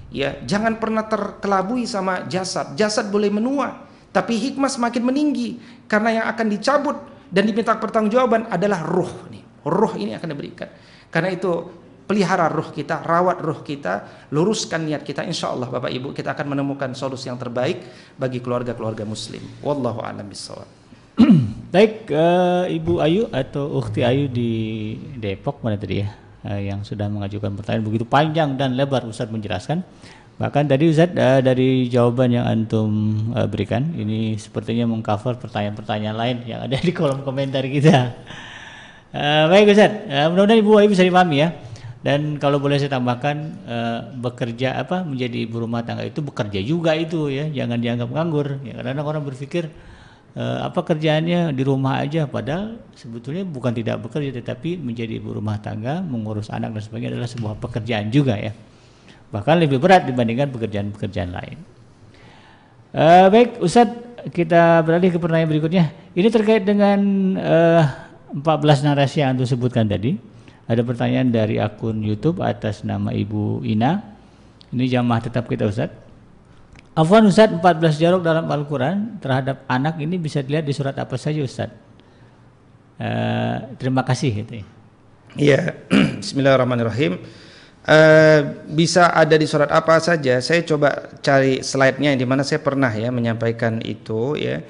[0.09, 2.77] Ya jangan pernah terkelabui sama jasad.
[2.77, 5.61] Jasad boleh menua tapi hikmah semakin meninggi.
[5.89, 6.97] Karena yang akan dicabut
[7.29, 9.45] dan diminta pertanggungjawaban adalah ruh nih.
[9.69, 10.69] Ruh ini akan diberikan.
[11.09, 11.78] Karena itu
[12.09, 15.29] pelihara ruh kita, rawat ruh kita, luruskan niat kita.
[15.29, 17.85] Insya Allah Bapak Ibu kita akan menemukan solusi yang terbaik
[18.17, 19.45] bagi keluarga-keluarga Muslim.
[19.61, 20.65] Wallahu a'lam bishawab.
[21.75, 24.51] Baik, uh, Ibu Ayu atau Ukti Ayu di
[25.21, 26.09] Depok mana tadi ya,
[26.49, 29.85] uh, yang sudah mengajukan pertanyaan begitu panjang dan lebar Ustadz menjelaskan.
[30.41, 32.89] Bahkan tadi Ustadz uh, dari jawaban yang antum
[33.37, 38.17] uh, berikan, ini sepertinya mengcover pertanyaan-pertanyaan lain yang ada di kolom komentar kita.
[39.13, 41.68] Uh, baik Ustadz, uh, mudah-mudahan Ibu Ayu bisa dipahami ya.
[41.99, 43.37] Dan kalau boleh saya tambahkan
[43.67, 48.63] uh, bekerja apa menjadi ibu rumah tangga itu bekerja juga itu ya, jangan dianggap nganggur.
[48.63, 49.67] Ya, karena orang berpikir
[50.39, 55.59] uh, apa kerjaannya di rumah aja padahal sebetulnya bukan tidak bekerja tetapi menjadi ibu rumah
[55.59, 58.55] tangga, mengurus anak dan sebagainya adalah sebuah pekerjaan juga ya.
[59.35, 61.59] Bahkan lebih berat dibandingkan pekerjaan-pekerjaan lain.
[62.95, 65.85] Uh, baik, Ustadz, kita beralih ke pertanyaan berikutnya.
[66.17, 66.99] Ini terkait dengan
[67.37, 67.85] uh,
[68.33, 70.28] 14 narasi yang Anda sebutkan tadi.
[70.69, 74.05] Ada pertanyaan dari akun YouTube atas nama Ibu Ina.
[74.69, 75.89] Ini jamaah tetap kita Ustaz.
[76.93, 81.41] Afwan Ustaz 14 jarok dalam Al-Quran terhadap anak ini bisa dilihat di surat apa saja
[81.41, 81.73] Ustaz?
[83.01, 84.67] Uh, terima kasih gitu ya.
[85.39, 85.61] Iya,
[86.21, 87.17] Bismillahirrahmanirrahim.
[87.89, 90.37] Uh, bisa ada di surat apa saja.
[90.45, 94.61] Saya coba cari slide-nya di mana saya pernah ya menyampaikan itu ya.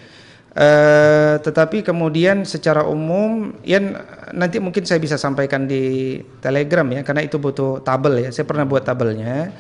[0.48, 3.78] Uh, tetapi kemudian secara umum ya
[4.32, 8.30] nanti mungkin saya bisa sampaikan di Telegram ya karena itu butuh tabel ya.
[8.32, 9.52] Saya pernah buat tabelnya.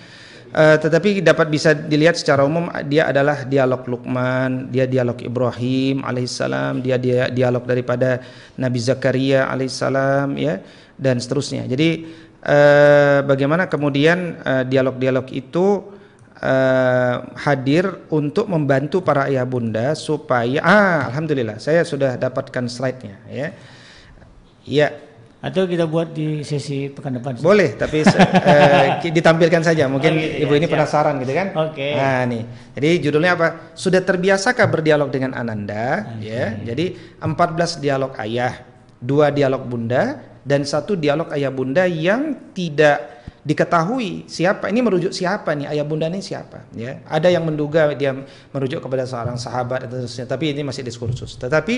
[0.48, 6.80] Uh, tetapi dapat bisa dilihat secara umum dia adalah dialog Luqman, dia dialog Ibrahim alaihissalam,
[6.80, 8.24] dia dia dialog daripada
[8.56, 10.64] Nabi Zakaria alaihissalam ya
[10.96, 11.68] dan seterusnya.
[11.68, 12.08] Jadi
[12.48, 14.40] uh, bagaimana kemudian
[14.72, 15.97] dialog-dialog uh, itu
[16.42, 23.48] uh, hadir untuk membantu para ayah bunda supaya ah alhamdulillah saya sudah dapatkan slide-nya ya.
[24.68, 24.88] Ya.
[25.38, 27.38] Atau kita buat di sesi pekan depan.
[27.38, 29.86] Boleh, tapi uh, ditampilkan saja.
[29.86, 30.74] Mungkin oh, gitu, ibu ya, ini siap.
[30.74, 31.48] penasaran gitu kan?
[31.54, 31.78] Oke.
[31.78, 31.92] Okay.
[31.94, 32.42] Nah nih,
[32.74, 33.48] jadi judulnya apa?
[33.78, 36.10] Sudah terbiasakah berdialog dengan Ananda?
[36.18, 36.26] Okay.
[36.26, 38.66] Ya, jadi 14 dialog ayah,
[38.98, 43.17] dua dialog bunda, dan satu dialog ayah bunda yang tidak
[43.48, 47.00] diketahui siapa ini merujuk siapa nih ayah bunda ini siapa ya.
[47.08, 48.12] Ada yang menduga dia
[48.52, 51.40] merujuk kepada seorang sahabat dan seterusnya tapi ini masih diskursus.
[51.40, 51.76] Tetapi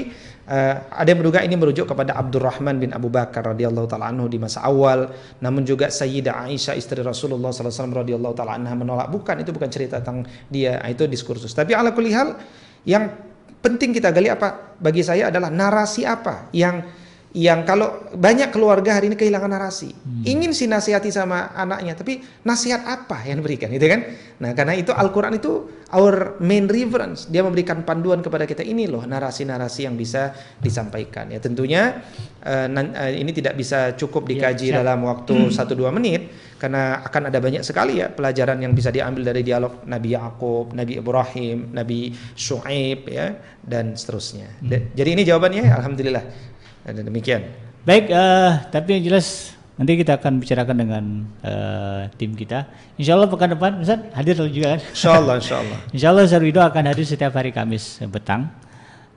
[0.51, 4.43] uh, ada yang menduga ini merujuk kepada Abdurrahman bin Abu Bakar radhiyallahu taala anhu di
[4.43, 5.14] masa awal.
[5.39, 9.07] Namun juga Sayyidah Aisyah istri Rasulullah sallallahu alaihi radhiyallahu taala anha menolak.
[9.07, 11.55] Bukan itu bukan cerita tentang dia itu diskursus.
[11.55, 12.35] Tapi ala kulli hal
[12.83, 13.14] yang
[13.62, 14.75] penting kita gali apa?
[14.75, 16.83] Bagi saya adalah narasi apa yang
[17.31, 20.26] yang kalau banyak keluarga hari ini kehilangan narasi, hmm.
[20.26, 24.03] ingin sih nasihati sama anaknya, tapi nasihat apa yang diberikan, gitu kan?
[24.43, 29.07] Nah, karena itu Al-Quran itu our main reference, dia memberikan panduan kepada kita ini loh
[29.07, 31.31] narasi-narasi yang bisa disampaikan.
[31.31, 32.03] Ya tentunya
[32.43, 35.55] uh, uh, ini tidak bisa cukup ya, dikaji ya, dalam waktu hmm.
[35.55, 39.87] satu dua menit, karena akan ada banyak sekali ya pelajaran yang bisa diambil dari dialog
[39.87, 44.51] Nabi Yakub, Nabi Ibrahim, Nabi Shu'aib ya dan seterusnya.
[44.66, 44.91] Hmm.
[44.99, 46.49] Jadi ini jawabannya, alhamdulillah.
[46.85, 47.45] Dan demikian.
[47.81, 51.05] Baik, uh, tapi yang jelas nanti kita akan bicarakan dengan
[51.41, 52.68] uh, tim kita.
[53.01, 54.81] Insya Allah pekan depan Ustaz hadir juga kan?
[54.93, 55.78] Insya Allah, Insya Allah.
[55.97, 58.53] insya Allah Ustaz Wido akan hadir setiap hari Kamis petang.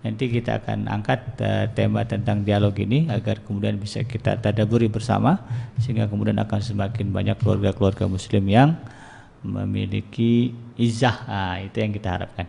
[0.03, 5.43] Nanti kita akan angkat uh, tema tentang dialog ini agar kemudian bisa kita tadaburi bersama
[5.79, 8.79] sehingga kemudian akan semakin banyak keluarga-keluarga muslim yang
[9.43, 11.27] memiliki izah.
[11.27, 12.47] Nah, itu yang kita harapkan.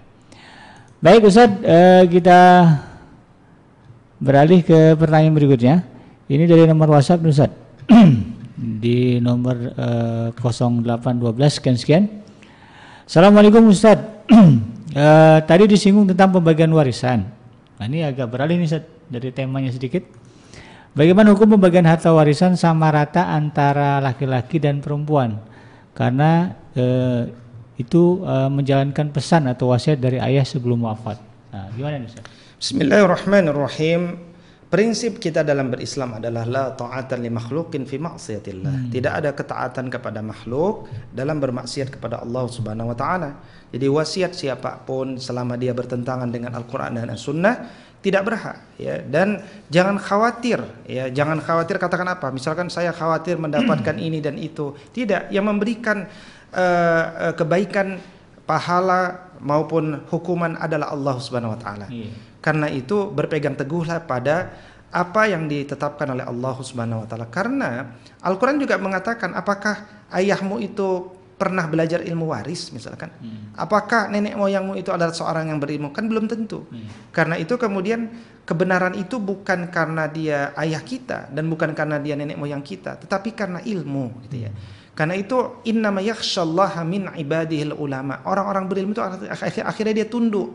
[1.02, 2.38] Baik Ustaz, uh, kita
[4.22, 5.74] Beralih ke pertanyaan berikutnya.
[6.30, 7.50] Ini dari nomor WhatsApp Ustaz.
[8.82, 12.02] di nomor uh, 0812 sekian sekian.
[13.04, 13.98] Assalamualaikum Ustaz.
[14.30, 17.26] uh, tadi disinggung tentang pembagian warisan.
[17.74, 20.06] Nah, ini agak beralih nih Ustaz dari temanya sedikit.
[20.94, 25.42] Bagaimana hukum pembagian harta warisan sama rata antara laki-laki dan perempuan?
[25.90, 27.26] Karena uh,
[27.74, 31.18] itu uh, menjalankan pesan atau wasiat dari ayah sebelum wafat.
[31.50, 32.43] Nah, gimana nih Ustaz?
[32.64, 34.16] Bismillahirrahmanirrahim.
[34.72, 38.72] Prinsip kita dalam berislam adalah la ta'atan li makhluqin fi ma'siyatillah.
[38.72, 38.88] Hmm.
[38.88, 43.36] Tidak ada ketaatan kepada makhluk dalam bermaksiat kepada Allah Subhanahu wa taala.
[43.68, 47.68] Jadi wasiat siapa pun selama dia bertentangan dengan Al-Qur'an dan As-Sunnah
[48.00, 53.96] tidak berhak ya dan jangan khawatir ya jangan khawatir katakan apa misalkan saya khawatir mendapatkan
[54.00, 56.08] ini dan itu tidak yang memberikan
[56.56, 58.00] uh, uh, kebaikan
[58.48, 61.88] pahala maupun hukuman adalah Allah Subhanahu wa taala.
[61.92, 62.32] Yeah.
[62.44, 64.52] Karena itu berpegang teguhlah pada
[64.92, 67.26] apa yang ditetapkan oleh Allah Subhanahu wa taala.
[67.32, 73.10] Karena Al-Qur'an juga mengatakan apakah ayahmu itu pernah belajar ilmu waris misalkan.
[73.18, 73.50] Hmm.
[73.58, 75.90] Apakah nenek moyangmu itu adalah seorang yang berilmu?
[75.90, 76.62] Kan belum tentu.
[76.70, 77.10] Hmm.
[77.10, 78.06] Karena itu kemudian
[78.46, 83.34] kebenaran itu bukan karena dia ayah kita dan bukan karena dia nenek moyang kita, tetapi
[83.34, 84.52] karena ilmu gitu ya.
[84.54, 84.92] Hmm.
[84.94, 88.22] Karena itu innama yakhsyallaha min ibadihil ulama.
[88.22, 89.02] Orang-orang berilmu itu
[89.58, 90.54] akhirnya dia tunduk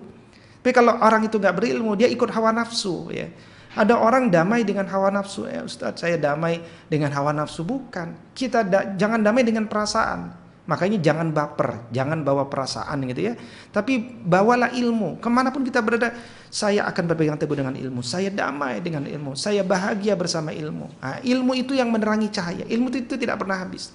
[0.59, 3.07] tapi kalau orang itu nggak berilmu, dia ikut hawa nafsu.
[3.15, 3.31] Ya.
[3.79, 5.47] Ada orang damai dengan hawa nafsu.
[5.47, 6.59] Ya Ustaz, saya damai
[6.91, 7.63] dengan hawa nafsu.
[7.63, 8.35] Bukan.
[8.35, 10.35] Kita da jangan damai dengan perasaan.
[10.69, 13.33] Makanya jangan baper, jangan bawa perasaan gitu ya.
[13.73, 15.17] Tapi bawalah ilmu.
[15.17, 16.13] Ke mana pun kita berada,
[16.53, 18.05] saya akan berpegang teguh dengan ilmu.
[18.05, 19.33] Saya damai dengan ilmu.
[19.33, 20.85] Saya bahagia bersama ilmu.
[21.01, 22.69] Nah, ilmu itu yang menerangi cahaya.
[22.69, 23.89] Ilmu itu, tidak pernah habis.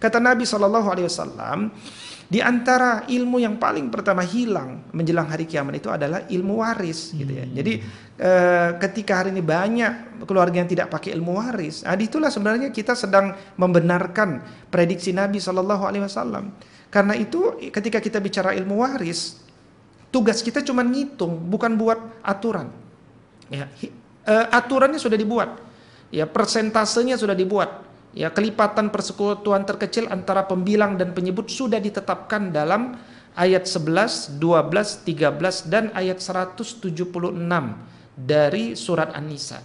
[0.00, 1.68] Kata Nabi Wasallam,
[2.24, 7.28] di antara ilmu yang paling pertama hilang menjelang hari kiamat itu adalah ilmu waris gitu
[7.28, 7.44] ya.
[7.44, 7.52] Hmm.
[7.52, 7.72] Jadi
[8.16, 8.30] e,
[8.80, 13.36] ketika hari ini banyak keluarga yang tidak pakai ilmu waris, nah itulah sebenarnya kita sedang
[13.60, 14.40] membenarkan
[14.72, 16.48] prediksi Nabi Shallallahu alaihi wasallam.
[16.88, 19.44] Karena itu ketika kita bicara ilmu waris,
[20.08, 22.72] tugas kita cuma ngitung, bukan buat aturan.
[23.52, 23.68] Ya,
[24.24, 25.60] e, aturannya sudah dibuat.
[26.08, 27.83] Ya, persentasenya sudah dibuat
[28.14, 32.94] ya kelipatan persekutuan terkecil antara pembilang dan penyebut sudah ditetapkan dalam
[33.34, 36.94] ayat 11, 12, 13 dan ayat 176
[38.14, 39.58] dari surat An-Nisa.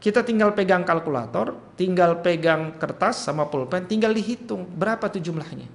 [0.00, 5.68] Kita tinggal pegang kalkulator, tinggal pegang kertas sama pulpen, tinggal dihitung berapa tuh jumlahnya.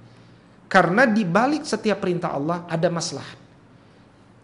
[0.66, 3.38] Karena di balik setiap perintah Allah ada maslahat.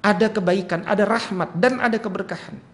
[0.03, 2.72] Ada kebaikan, ada rahmat dan ada keberkahan.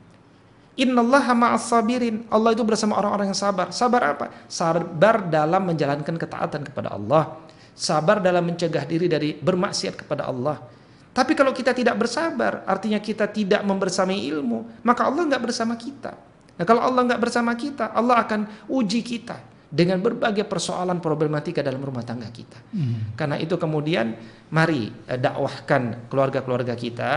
[0.79, 2.23] Innallaha ma'as sabirin.
[2.31, 3.75] Allah itu bersama orang-orang yang sabar.
[3.75, 4.27] Sabar apa?
[4.47, 7.43] Sabar dalam menjalankan ketaatan kepada Allah.
[7.75, 10.63] Sabar dalam mencegah diri dari bermaksiat kepada Allah.
[11.11, 16.15] Tapi kalau kita tidak bersabar, artinya kita tidak membersamai ilmu, maka Allah nggak bersama kita.
[16.59, 19.35] Nah kalau Allah nggak bersama kita, Allah akan uji kita
[19.69, 22.57] dengan berbagai persoalan problematika dalam rumah tangga kita.
[22.73, 23.19] Hmm.
[23.19, 24.15] Karena itu kemudian
[24.55, 27.11] mari eh, dakwahkan keluarga-keluarga kita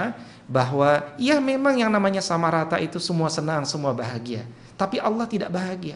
[0.51, 4.43] bahwa ya memang yang namanya sama rata itu semua senang, semua bahagia.
[4.75, 5.95] Tapi Allah tidak bahagia.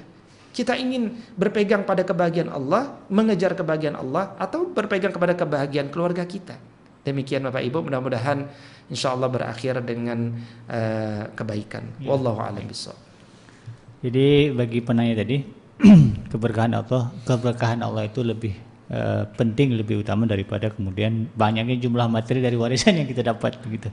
[0.55, 6.55] Kita ingin berpegang pada kebahagiaan Allah, mengejar kebahagiaan Allah, atau berpegang kepada kebahagiaan keluarga kita.
[7.03, 8.47] Demikian Bapak Ibu, mudah-mudahan
[8.87, 10.31] insya Allah berakhir dengan
[10.71, 11.99] uh, kebaikan.
[11.99, 12.15] Ya.
[12.15, 12.95] Wallahu a'lam bishawab.
[13.99, 15.43] Jadi bagi penanya tadi,
[16.31, 18.55] keberkahan Allah, keberkahan Allah itu lebih
[18.95, 23.91] uh, penting, lebih utama daripada kemudian banyaknya jumlah materi dari warisan yang kita dapat begitu.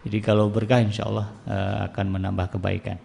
[0.00, 2.96] Jadi kalau berkah insya Allah uh, akan menambah kebaikan.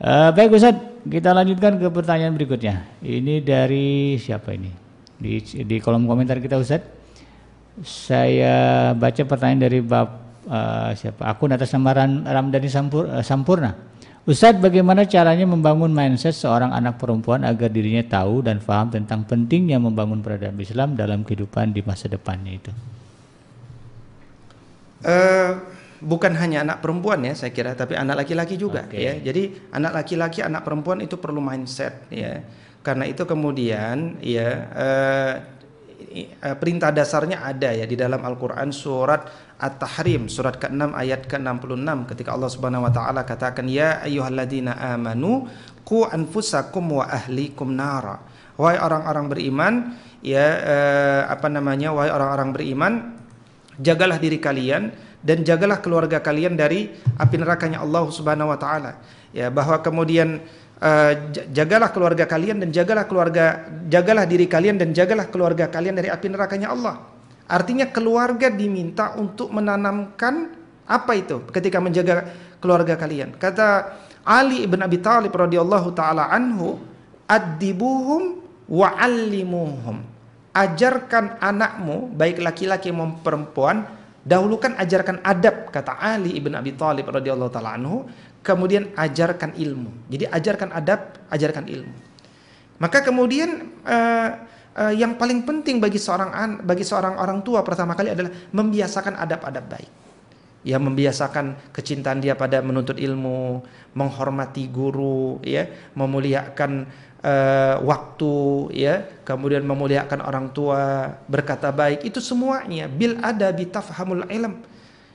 [0.00, 2.88] Uh, baik Ustaz, kita lanjutkan ke pertanyaan berikutnya.
[3.04, 4.72] Ini dari siapa ini?
[5.20, 6.80] Di, di kolom komentar kita Ustaz.
[7.84, 10.08] Saya baca pertanyaan dari Bab
[10.48, 11.28] uh, siapa?
[11.28, 13.76] Akun atas nama Ramdhani Sampur, uh, Sampurna.
[14.24, 19.80] Ustadz, bagaimana caranya membangun mindset seorang anak perempuan agar dirinya tahu dan paham tentang pentingnya
[19.80, 22.72] membangun peradaban Islam dalam kehidupan di masa depannya itu?
[25.00, 25.52] Uh,
[26.00, 29.00] bukan hanya anak perempuan ya saya kira, tapi anak laki-laki juga okay.
[29.00, 29.12] ya.
[29.20, 32.40] Jadi anak laki-laki, anak perempuan itu perlu mindset ya.
[32.80, 35.34] Karena itu kemudian ya uh,
[36.56, 39.28] perintah dasarnya ada ya di dalam Al-Qur'an surat
[39.60, 45.46] At-Tahrim surat ke-6 ayat ke-66 ketika Allah Subhanahu wa taala katakan ya ayyuhalladzina amanu
[45.84, 48.24] qu anfusakum wa ahlikum nara.
[48.56, 49.72] Wahai orang-orang beriman
[50.24, 52.92] ya uh, apa namanya wahai orang-orang beriman
[53.80, 59.00] jagalah diri kalian dan jagalah keluarga kalian dari api nerakanya Allah Subhanahu wa taala.
[59.30, 60.40] Ya, bahwa kemudian
[60.80, 61.12] uh,
[61.52, 66.26] jagalah keluarga kalian dan jagalah keluarga jagalah diri kalian dan jagalah keluarga kalian dari api
[66.32, 67.04] nerakanya Allah.
[67.50, 70.54] Artinya keluarga diminta untuk menanamkan
[70.86, 73.34] apa itu ketika menjaga keluarga kalian.
[73.38, 76.78] Kata Ali ibn Abi Thalib radhiyallahu taala anhu,
[77.26, 80.09] "Adibuhum wa 'allimuhum."
[80.52, 83.76] Ajarkan anakmu baik laki-laki maupun perempuan
[84.26, 88.04] dahulukan ajarkan adab kata Ali ibn Abi Thalib radhiyallahu taala anhu
[88.42, 92.10] kemudian ajarkan ilmu jadi ajarkan adab ajarkan ilmu
[92.80, 94.28] maka kemudian uh,
[94.72, 99.20] uh, yang paling penting bagi seorang an, bagi seorang orang tua pertama kali adalah membiasakan
[99.20, 99.92] adab-adab baik.
[100.60, 103.64] Ya membiasakan kecintaan dia pada menuntut ilmu,
[103.96, 106.84] menghormati guru, ya, memuliakan
[107.24, 108.34] uh, waktu,
[108.76, 112.04] ya, kemudian memuliakan orang tua, berkata baik.
[112.04, 114.66] Itu semuanya bil ada bitafhamul ilm.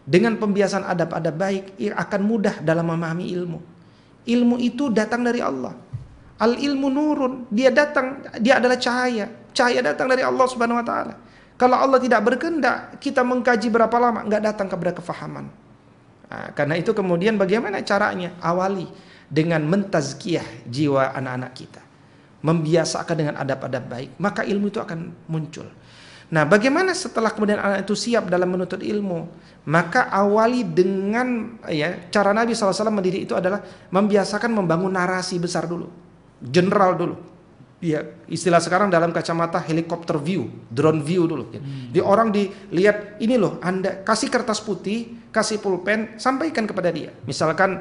[0.06, 3.60] Dengan pembiasaan adab-adab baik akan mudah dalam memahami ilmu.
[4.26, 5.74] Ilmu itu datang dari Allah.
[6.38, 9.32] Al ilmu nurun, dia datang, dia adalah cahaya.
[9.56, 11.14] Cahaya datang dari Allah Subhanahu wa taala.
[11.56, 15.48] Kalau Allah tidak berkehendak, kita mengkaji berapa lama nggak datang kepada kefahaman.
[16.28, 18.36] Nah, karena itu kemudian bagaimana caranya?
[18.44, 18.92] Awali
[19.32, 21.85] dengan mentazkiyah jiwa anak-anak kita.
[22.46, 25.66] Membiasakan dengan adab-adab baik, maka ilmu itu akan muncul.
[26.30, 29.30] Nah, bagaimana setelah kemudian anak itu siap dalam menuntut ilmu?
[29.66, 35.90] Maka awali dengan ya cara Nabi SAW mendidik itu adalah membiasakan membangun narasi besar dulu,
[36.46, 37.16] general dulu
[37.86, 41.54] ya istilah sekarang dalam kacamata helikopter view, drone view dulu.
[41.54, 41.62] Ya.
[41.62, 41.94] Hmm.
[41.94, 47.14] Di orang dilihat ini loh, Anda kasih kertas putih, kasih pulpen, sampaikan kepada dia.
[47.30, 47.78] Misalkan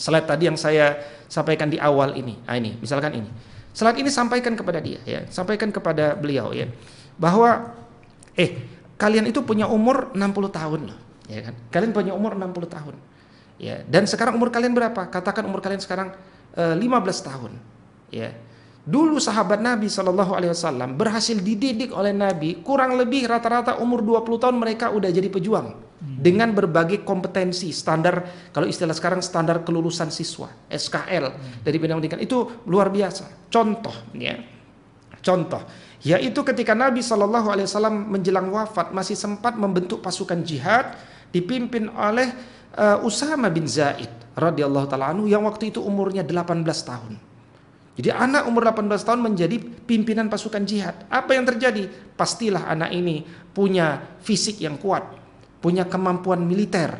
[0.00, 0.96] slide tadi yang saya
[1.28, 2.40] sampaikan di awal ini.
[2.48, 3.30] Nah ini, misalkan ini.
[3.76, 6.64] Slide ini sampaikan kepada dia ya, sampaikan kepada beliau ya.
[7.20, 7.76] Bahwa
[8.32, 8.56] eh
[8.96, 10.98] kalian itu punya umur 60 tahun loh,
[11.28, 11.54] ya kan?
[11.68, 12.96] Kalian punya umur 60 tahun.
[13.60, 15.12] Ya, dan sekarang umur kalian berapa?
[15.12, 16.16] Katakan umur kalian sekarang
[16.56, 16.88] eh, 15
[17.20, 17.52] tahun.
[18.08, 18.32] Ya
[18.86, 24.38] Dulu sahabat Nabi Shallallahu Alaihi Wasallam berhasil dididik oleh Nabi kurang lebih rata-rata umur 20
[24.38, 26.22] tahun mereka udah jadi pejuang hmm.
[26.22, 28.22] dengan berbagai kompetensi standar
[28.54, 31.66] kalau istilah sekarang standar kelulusan siswa SKL hmm.
[31.66, 33.50] dari bidang pendidikan itu luar biasa.
[33.50, 34.38] Contoh ya,
[35.18, 35.66] contoh
[36.06, 40.94] yaitu ketika Nabi Shallallahu Alaihi Wasallam menjelang wafat masih sempat membentuk pasukan jihad
[41.34, 42.30] dipimpin oleh
[42.78, 47.35] uh, Usama bin Zaid radhiyallahu taala yang waktu itu umurnya 18 tahun.
[47.96, 49.56] Jadi anak umur 18 tahun menjadi
[49.88, 51.08] pimpinan pasukan jihad.
[51.08, 51.88] Apa yang terjadi?
[52.12, 53.24] Pastilah anak ini
[53.56, 55.16] punya fisik yang kuat,
[55.64, 56.92] punya kemampuan militer,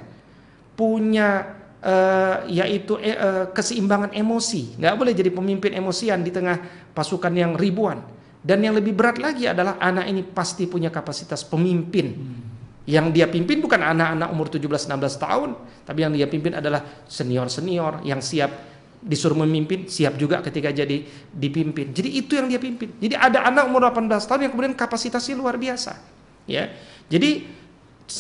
[0.73, 1.53] punya
[1.85, 4.81] uh, yaitu uh, keseimbangan emosi.
[4.81, 6.65] Nggak boleh jadi pemimpin emosian di tengah
[6.97, 8.01] pasukan yang ribuan.
[8.41, 12.07] Dan yang lebih berat lagi adalah anak ini pasti punya kapasitas pemimpin.
[12.87, 15.51] Yang dia pimpin bukan anak-anak umur 17-16 tahun,
[15.83, 18.76] tapi yang dia pimpin adalah senior-senior yang siap
[19.07, 21.95] disuruh memimpin siap juga ketika jadi dipimpin.
[21.95, 22.91] Jadi itu yang dia pimpin.
[22.99, 25.95] Jadi ada anak umur 18 tahun yang kemudian kapasitasnya luar biasa.
[26.51, 26.75] Ya.
[27.07, 27.47] Jadi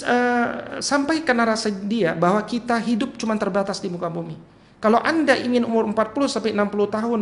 [0.06, 4.38] uh, sampaikan narasi dia bahwa kita hidup cuma terbatas di muka bumi.
[4.78, 7.20] Kalau Anda ingin umur 40 sampai 60 tahun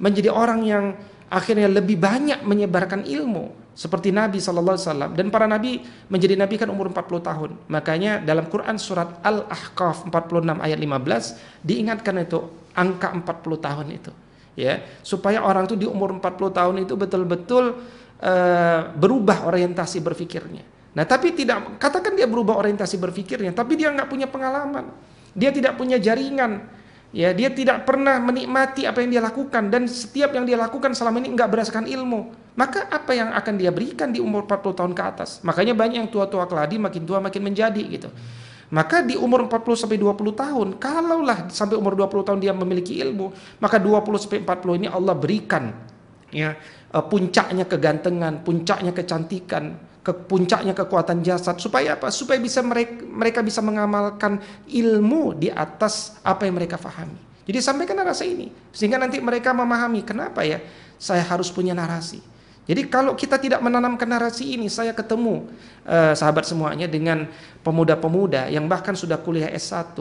[0.00, 0.84] menjadi orang yang
[1.28, 5.80] akhirnya lebih banyak menyebarkan ilmu, seperti Nabi Shallallahu Alaihi Wasallam dan para Nabi
[6.12, 12.20] menjadi Nabi kan umur 40 tahun makanya dalam Quran surat Al-Ahqaf 46 ayat 15 diingatkan
[12.20, 12.40] itu
[12.76, 14.12] angka 40 tahun itu
[14.58, 17.64] ya supaya orang itu di umur 40 tahun itu betul-betul
[18.20, 24.08] uh, berubah orientasi berpikirnya nah tapi tidak katakan dia berubah orientasi berpikirnya tapi dia nggak
[24.12, 24.92] punya pengalaman
[25.32, 30.32] dia tidak punya jaringan Ya, dia tidak pernah menikmati apa yang dia lakukan dan setiap
[30.32, 32.32] yang dia lakukan selama ini enggak berdasarkan ilmu.
[32.56, 35.44] Maka apa yang akan dia berikan di umur 40 tahun ke atas?
[35.44, 38.08] Makanya banyak yang tua-tua keladi makin tua makin menjadi gitu.
[38.72, 43.28] Maka di umur 40 sampai 20 tahun, kalaulah sampai umur 20 tahun dia memiliki ilmu,
[43.60, 45.76] maka 20 sampai 40 ini Allah berikan
[46.32, 46.56] ya
[46.88, 52.08] eh, puncaknya kegantengan, puncaknya kecantikan, ke puncaknya kekuatan jasad supaya apa?
[52.08, 57.20] Supaya bisa mereka mereka bisa mengamalkan ilmu di atas apa yang mereka fahami.
[57.44, 60.64] Jadi sampaikan narasi ini sehingga nanti mereka memahami kenapa ya
[60.96, 62.31] saya harus punya narasi.
[62.72, 65.44] Jadi kalau kita tidak menanamkan narasi ini, saya ketemu
[65.84, 67.28] eh, sahabat semuanya dengan
[67.60, 69.92] pemuda-pemuda yang bahkan sudah kuliah S1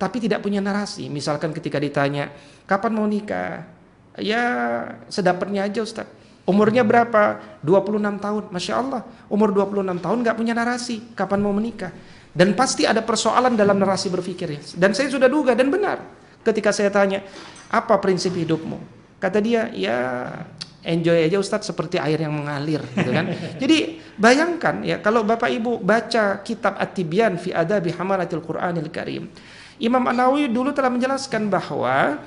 [0.00, 1.12] tapi tidak punya narasi.
[1.12, 2.32] Misalkan ketika ditanya,
[2.64, 3.68] "Kapan mau nikah?"
[4.16, 4.42] Ya,
[5.12, 6.08] sedapatnya aja Ustaz.
[6.48, 7.44] Umurnya berapa?
[7.60, 8.48] 26 tahun.
[8.48, 9.04] Masya Allah.
[9.28, 11.12] Umur 26 tahun nggak punya narasi.
[11.12, 11.92] Kapan mau menikah?
[12.32, 14.64] Dan pasti ada persoalan dalam narasi berpikirnya.
[14.80, 16.00] Dan saya sudah duga dan benar.
[16.40, 17.20] Ketika saya tanya,
[17.68, 18.80] apa prinsip hidupmu?
[19.20, 19.98] Kata dia, ya
[20.88, 23.28] enjoy aja Ustadz seperti air yang mengalir gitu kan.
[23.62, 29.28] Jadi bayangkan ya kalau Bapak Ibu baca kitab At-Tibyan fi Adabi Hamalatil Qur'anil Karim.
[29.78, 32.18] Imam An-Nawawi dulu telah menjelaskan bahwa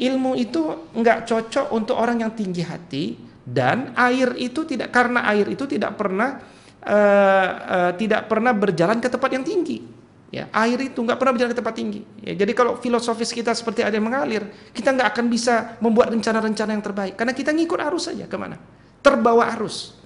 [0.00, 3.04] ilmu itu nggak cocok untuk orang yang tinggi hati
[3.46, 6.42] dan air itu tidak karena air itu tidak pernah
[6.82, 9.95] uh, uh, tidak pernah berjalan ke tempat yang tinggi.
[10.36, 12.04] Ya, air itu nggak pernah berjalan ke tempat tinggi.
[12.20, 14.44] Ya, jadi kalau filosofis kita seperti ada yang mengalir,
[14.76, 18.60] kita nggak akan bisa membuat rencana-rencana yang terbaik karena kita ngikut arus saja ke mana,
[19.00, 19.96] terbawa arus.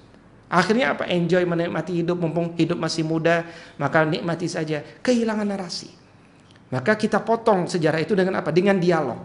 [0.46, 1.10] Akhirnya apa?
[1.10, 3.42] Enjoy menikmati hidup, mumpung hidup masih muda,
[3.74, 4.82] maka nikmati saja.
[5.02, 5.90] Kehilangan narasi.
[6.70, 8.54] Maka kita potong sejarah itu dengan apa?
[8.54, 9.18] Dengan dialog.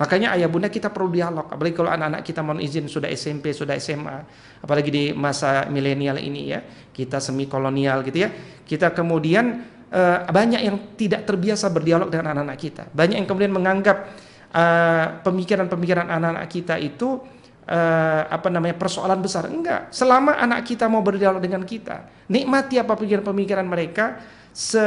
[0.00, 3.78] Makanya ayah bunda kita perlu dialog, apalagi kalau anak-anak kita mau izin sudah SMP, sudah
[3.78, 4.26] SMA,
[4.58, 6.60] apalagi di masa milenial ini ya,
[6.90, 8.28] kita semi kolonial gitu ya.
[8.66, 9.62] Kita kemudian
[9.94, 12.82] uh, banyak yang tidak terbiasa berdialog dengan anak-anak kita.
[12.90, 14.10] Banyak yang kemudian menganggap
[14.54, 17.18] pemikiran pemikiran-pemikiran anak-anak kita itu
[17.66, 19.48] uh, apa namanya persoalan besar.
[19.48, 19.90] Enggak.
[19.90, 24.22] Selama anak kita mau berdialog dengan kita, nikmati apa pemikiran-pemikiran mereka
[24.54, 24.78] se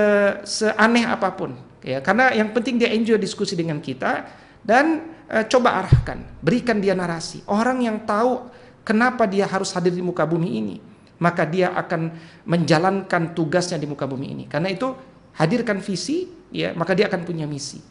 [0.48, 1.52] seaneh apa pun
[1.84, 2.00] ya.
[2.00, 4.24] Karena yang penting dia enjoy diskusi dengan kita
[4.64, 7.44] dan e, coba arahkan, berikan dia narasi.
[7.52, 8.48] Orang yang tahu
[8.88, 10.76] kenapa dia harus hadir di muka bumi ini,
[11.18, 12.14] maka dia akan
[12.45, 14.45] menjalankan tugasnya di muka bumi ini.
[14.45, 14.94] Karena itu
[15.38, 17.81] hadirkan visi, ya maka dia akan punya misi.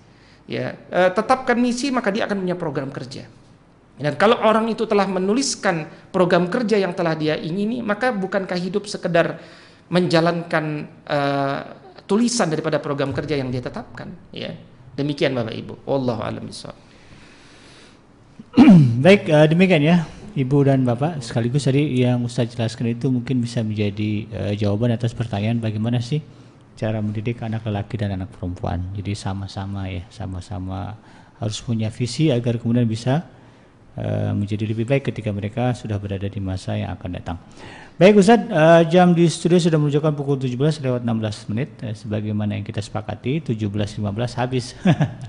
[0.46, 3.26] Ya, e, tetapkan misi maka dia akan punya program kerja.
[3.96, 8.84] Dan kalau orang itu telah menuliskan program kerja yang telah dia ingini, maka bukankah hidup
[8.84, 9.40] sekedar
[9.88, 11.60] menjalankan uh,
[12.04, 14.52] tulisan daripada program kerja yang dia tetapkan, ya.
[15.00, 15.74] Demikian Bapak Ibu.
[15.88, 16.44] Wallahu a'lam
[19.04, 20.04] Baik, uh, demikian ya
[20.36, 25.16] Ibu dan Bapak sekaligus tadi yang Ustaz jelaskan itu mungkin bisa menjadi uh, jawaban atas
[25.16, 26.20] pertanyaan bagaimana sih
[26.76, 28.84] cara mendidik anak lelaki dan anak perempuan.
[28.92, 30.92] Jadi sama-sama ya, sama-sama
[31.40, 33.24] harus punya visi agar kemudian bisa
[33.96, 37.40] uh, menjadi lebih baik ketika mereka sudah berada di masa yang akan datang.
[37.96, 42.60] Baik Ustaz, uh, jam di studio sudah menunjukkan pukul 17 lewat 16 menit uh, sebagaimana
[42.60, 44.04] yang kita sepakati 17.15
[44.36, 44.76] habis.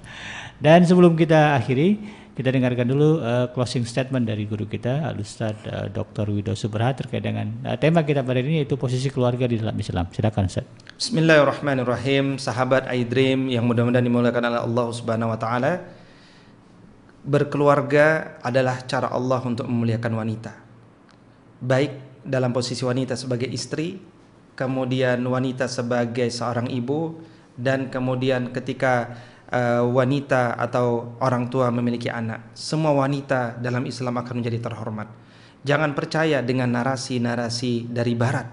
[0.67, 1.95] Dan sebelum kita akhiri,
[2.37, 6.29] kita dengarkan dulu uh, closing statement dari guru kita Al Ustaz uh, Dr.
[6.29, 9.73] Wido Subraha terkait dengan uh, tema kita pada hari ini yaitu posisi keluarga di dalam
[9.73, 10.05] Islam.
[10.13, 10.69] Silakan Ustaz.
[11.01, 12.37] Bismillahirrahmanirrahim.
[12.37, 15.81] Sahabat iDream yang mudah-mudahan dimuliakan oleh Allah Subhanahu wa taala.
[17.25, 20.53] Berkeluarga adalah cara Allah untuk memuliakan wanita.
[21.57, 23.97] Baik dalam posisi wanita sebagai istri,
[24.53, 27.17] kemudian wanita sebagai seorang ibu,
[27.57, 29.17] dan kemudian ketika
[29.51, 35.07] uh, wanita atau orang tua memiliki anak, semua wanita dalam Islam akan menjadi terhormat.
[35.67, 38.47] Jangan percaya dengan narasi-narasi dari Barat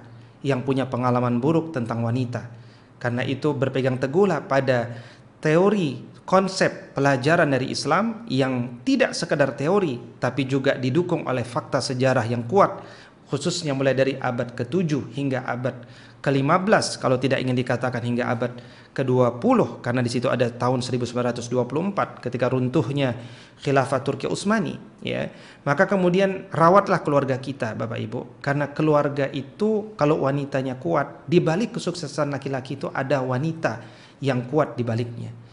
[0.45, 2.51] yang punya pengalaman buruk tentang wanita,
[2.99, 4.93] karena itu berpegang teguhlah pada
[5.39, 12.25] teori konsep pelajaran dari Islam yang tidak sekedar teori tapi juga didukung oleh fakta sejarah
[12.25, 12.81] yang kuat
[13.29, 15.85] khususnya mulai dari abad ke-7 hingga abad
[16.25, 18.57] ke-15 kalau tidak ingin dikatakan hingga abad
[18.97, 23.13] ke-20 karena di situ ada tahun 1924 ketika runtuhnya
[23.61, 25.29] khilafah Turki Utsmani ya
[25.69, 31.77] maka kemudian rawatlah keluarga kita Bapak Ibu karena keluarga itu kalau wanitanya kuat di balik
[31.77, 33.85] kesuksesan laki-laki itu ada wanita
[34.25, 35.45] yang kuat di baliknya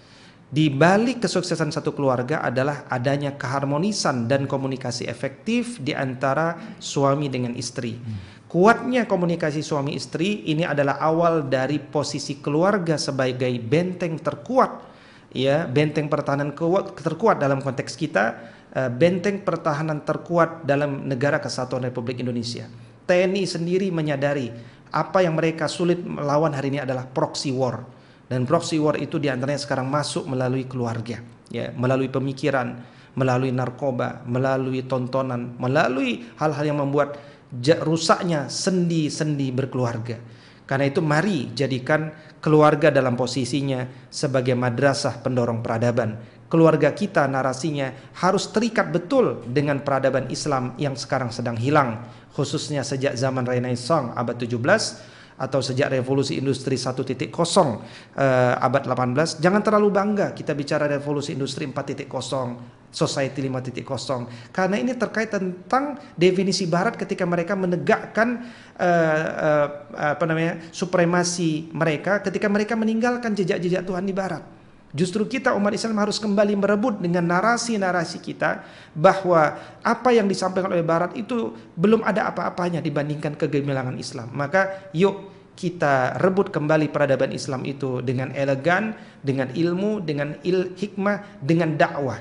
[0.51, 7.55] di balik kesuksesan satu keluarga adalah adanya keharmonisan dan komunikasi efektif di antara suami dengan
[7.55, 7.95] istri.
[8.51, 14.91] Kuatnya komunikasi suami istri ini adalah awal dari posisi keluarga sebagai benteng terkuat
[15.31, 18.25] ya, benteng pertahanan kuat, terkuat dalam konteks kita,
[18.75, 22.67] eh, benteng pertahanan terkuat dalam negara kesatuan Republik Indonesia.
[23.07, 24.51] TNI sendiri menyadari
[24.91, 27.87] apa yang mereka sulit melawan hari ini adalah proxy war
[28.27, 32.83] dan proxy war itu di antaranya sekarang masuk melalui keluarga, ya, melalui pemikiran,
[33.15, 37.30] melalui narkoba, melalui tontonan, melalui hal-hal yang membuat
[37.83, 40.15] rusaknya sendi-sendi berkeluarga.
[40.63, 46.15] Karena itu mari jadikan keluarga dalam posisinya sebagai madrasah pendorong peradaban.
[46.47, 52.07] Keluarga kita narasinya harus terikat betul dengan peradaban Islam yang sekarang sedang hilang.
[52.31, 55.10] Khususnya sejak zaman Renaissance abad 17
[55.41, 57.73] atau sejak revolusi industri 1.0 uh,
[58.61, 62.05] abad 18 jangan terlalu bangga kita bicara revolusi industri 4.0
[62.93, 68.45] society 5.0 karena ini terkait tentang definisi barat ketika mereka menegakkan
[68.77, 69.67] uh, uh,
[70.13, 74.60] apa namanya supremasi mereka ketika mereka meninggalkan jejak-jejak Tuhan di barat
[74.91, 80.83] Justru kita umat Islam harus kembali merebut dengan narasi-narasi kita bahwa apa yang disampaikan oleh
[80.83, 84.35] Barat itu belum ada apa-apanya dibandingkan kegemilangan Islam.
[84.35, 91.39] Maka yuk kita rebut kembali peradaban Islam itu dengan elegan, dengan ilmu, dengan il hikmah,
[91.43, 92.17] dengan dakwah,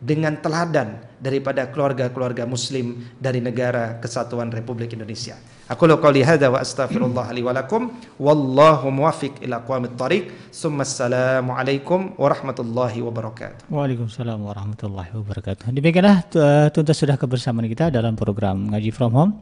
[0.00, 5.38] dengan teladan daripada keluarga-keluarga muslim dari negara kesatuan Republik Indonesia.
[5.64, 7.88] Aku lu qouli hadza wa astaghfirullah li wa lakum
[8.20, 10.28] wallahu muwaffiq ila aqwamit thariq.
[10.52, 13.72] Assalamu alaikum warahmatullahi wabarakatuh.
[13.72, 15.72] Waalaikumsalam warahmatullahi wabarakatuh.
[15.72, 19.32] Demikianlah uh, tuntas sudah kebersamaan kita dalam program Ngaji From Home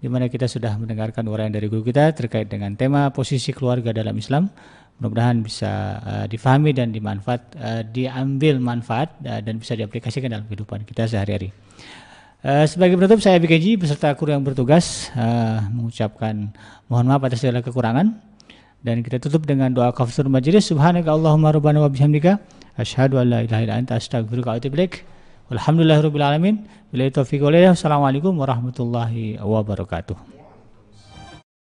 [0.00, 4.16] di mana kita sudah mendengarkan uraian dari guru kita terkait dengan tema posisi keluarga dalam
[4.16, 4.48] Islam.
[5.00, 5.72] Mudah-mudahan bisa
[6.04, 11.50] uh, difahami dan dimanfaat, uh, diambil manfaat uh, dan bisa diaplikasikan dalam kehidupan kita sehari-hari.
[12.44, 16.52] Uh, sebagai penutup saya BKJ beserta kru yang bertugas uh, mengucapkan
[16.88, 18.16] mohon maaf atas segala kekurangan
[18.80, 22.40] dan kita tutup dengan doa kafir majelis subhanaka allahumma rabbana wa bihamdika
[22.80, 25.04] Asyhadu an la ilaha illa anta astaghfiruka wa atubu ilaik.
[25.50, 26.64] Walhamdulillahirabbil alamin.
[26.92, 27.76] Billahi taufiq wal hidayah.
[27.76, 30.39] Assalamualaikum warahmatullahi wabarakatuh.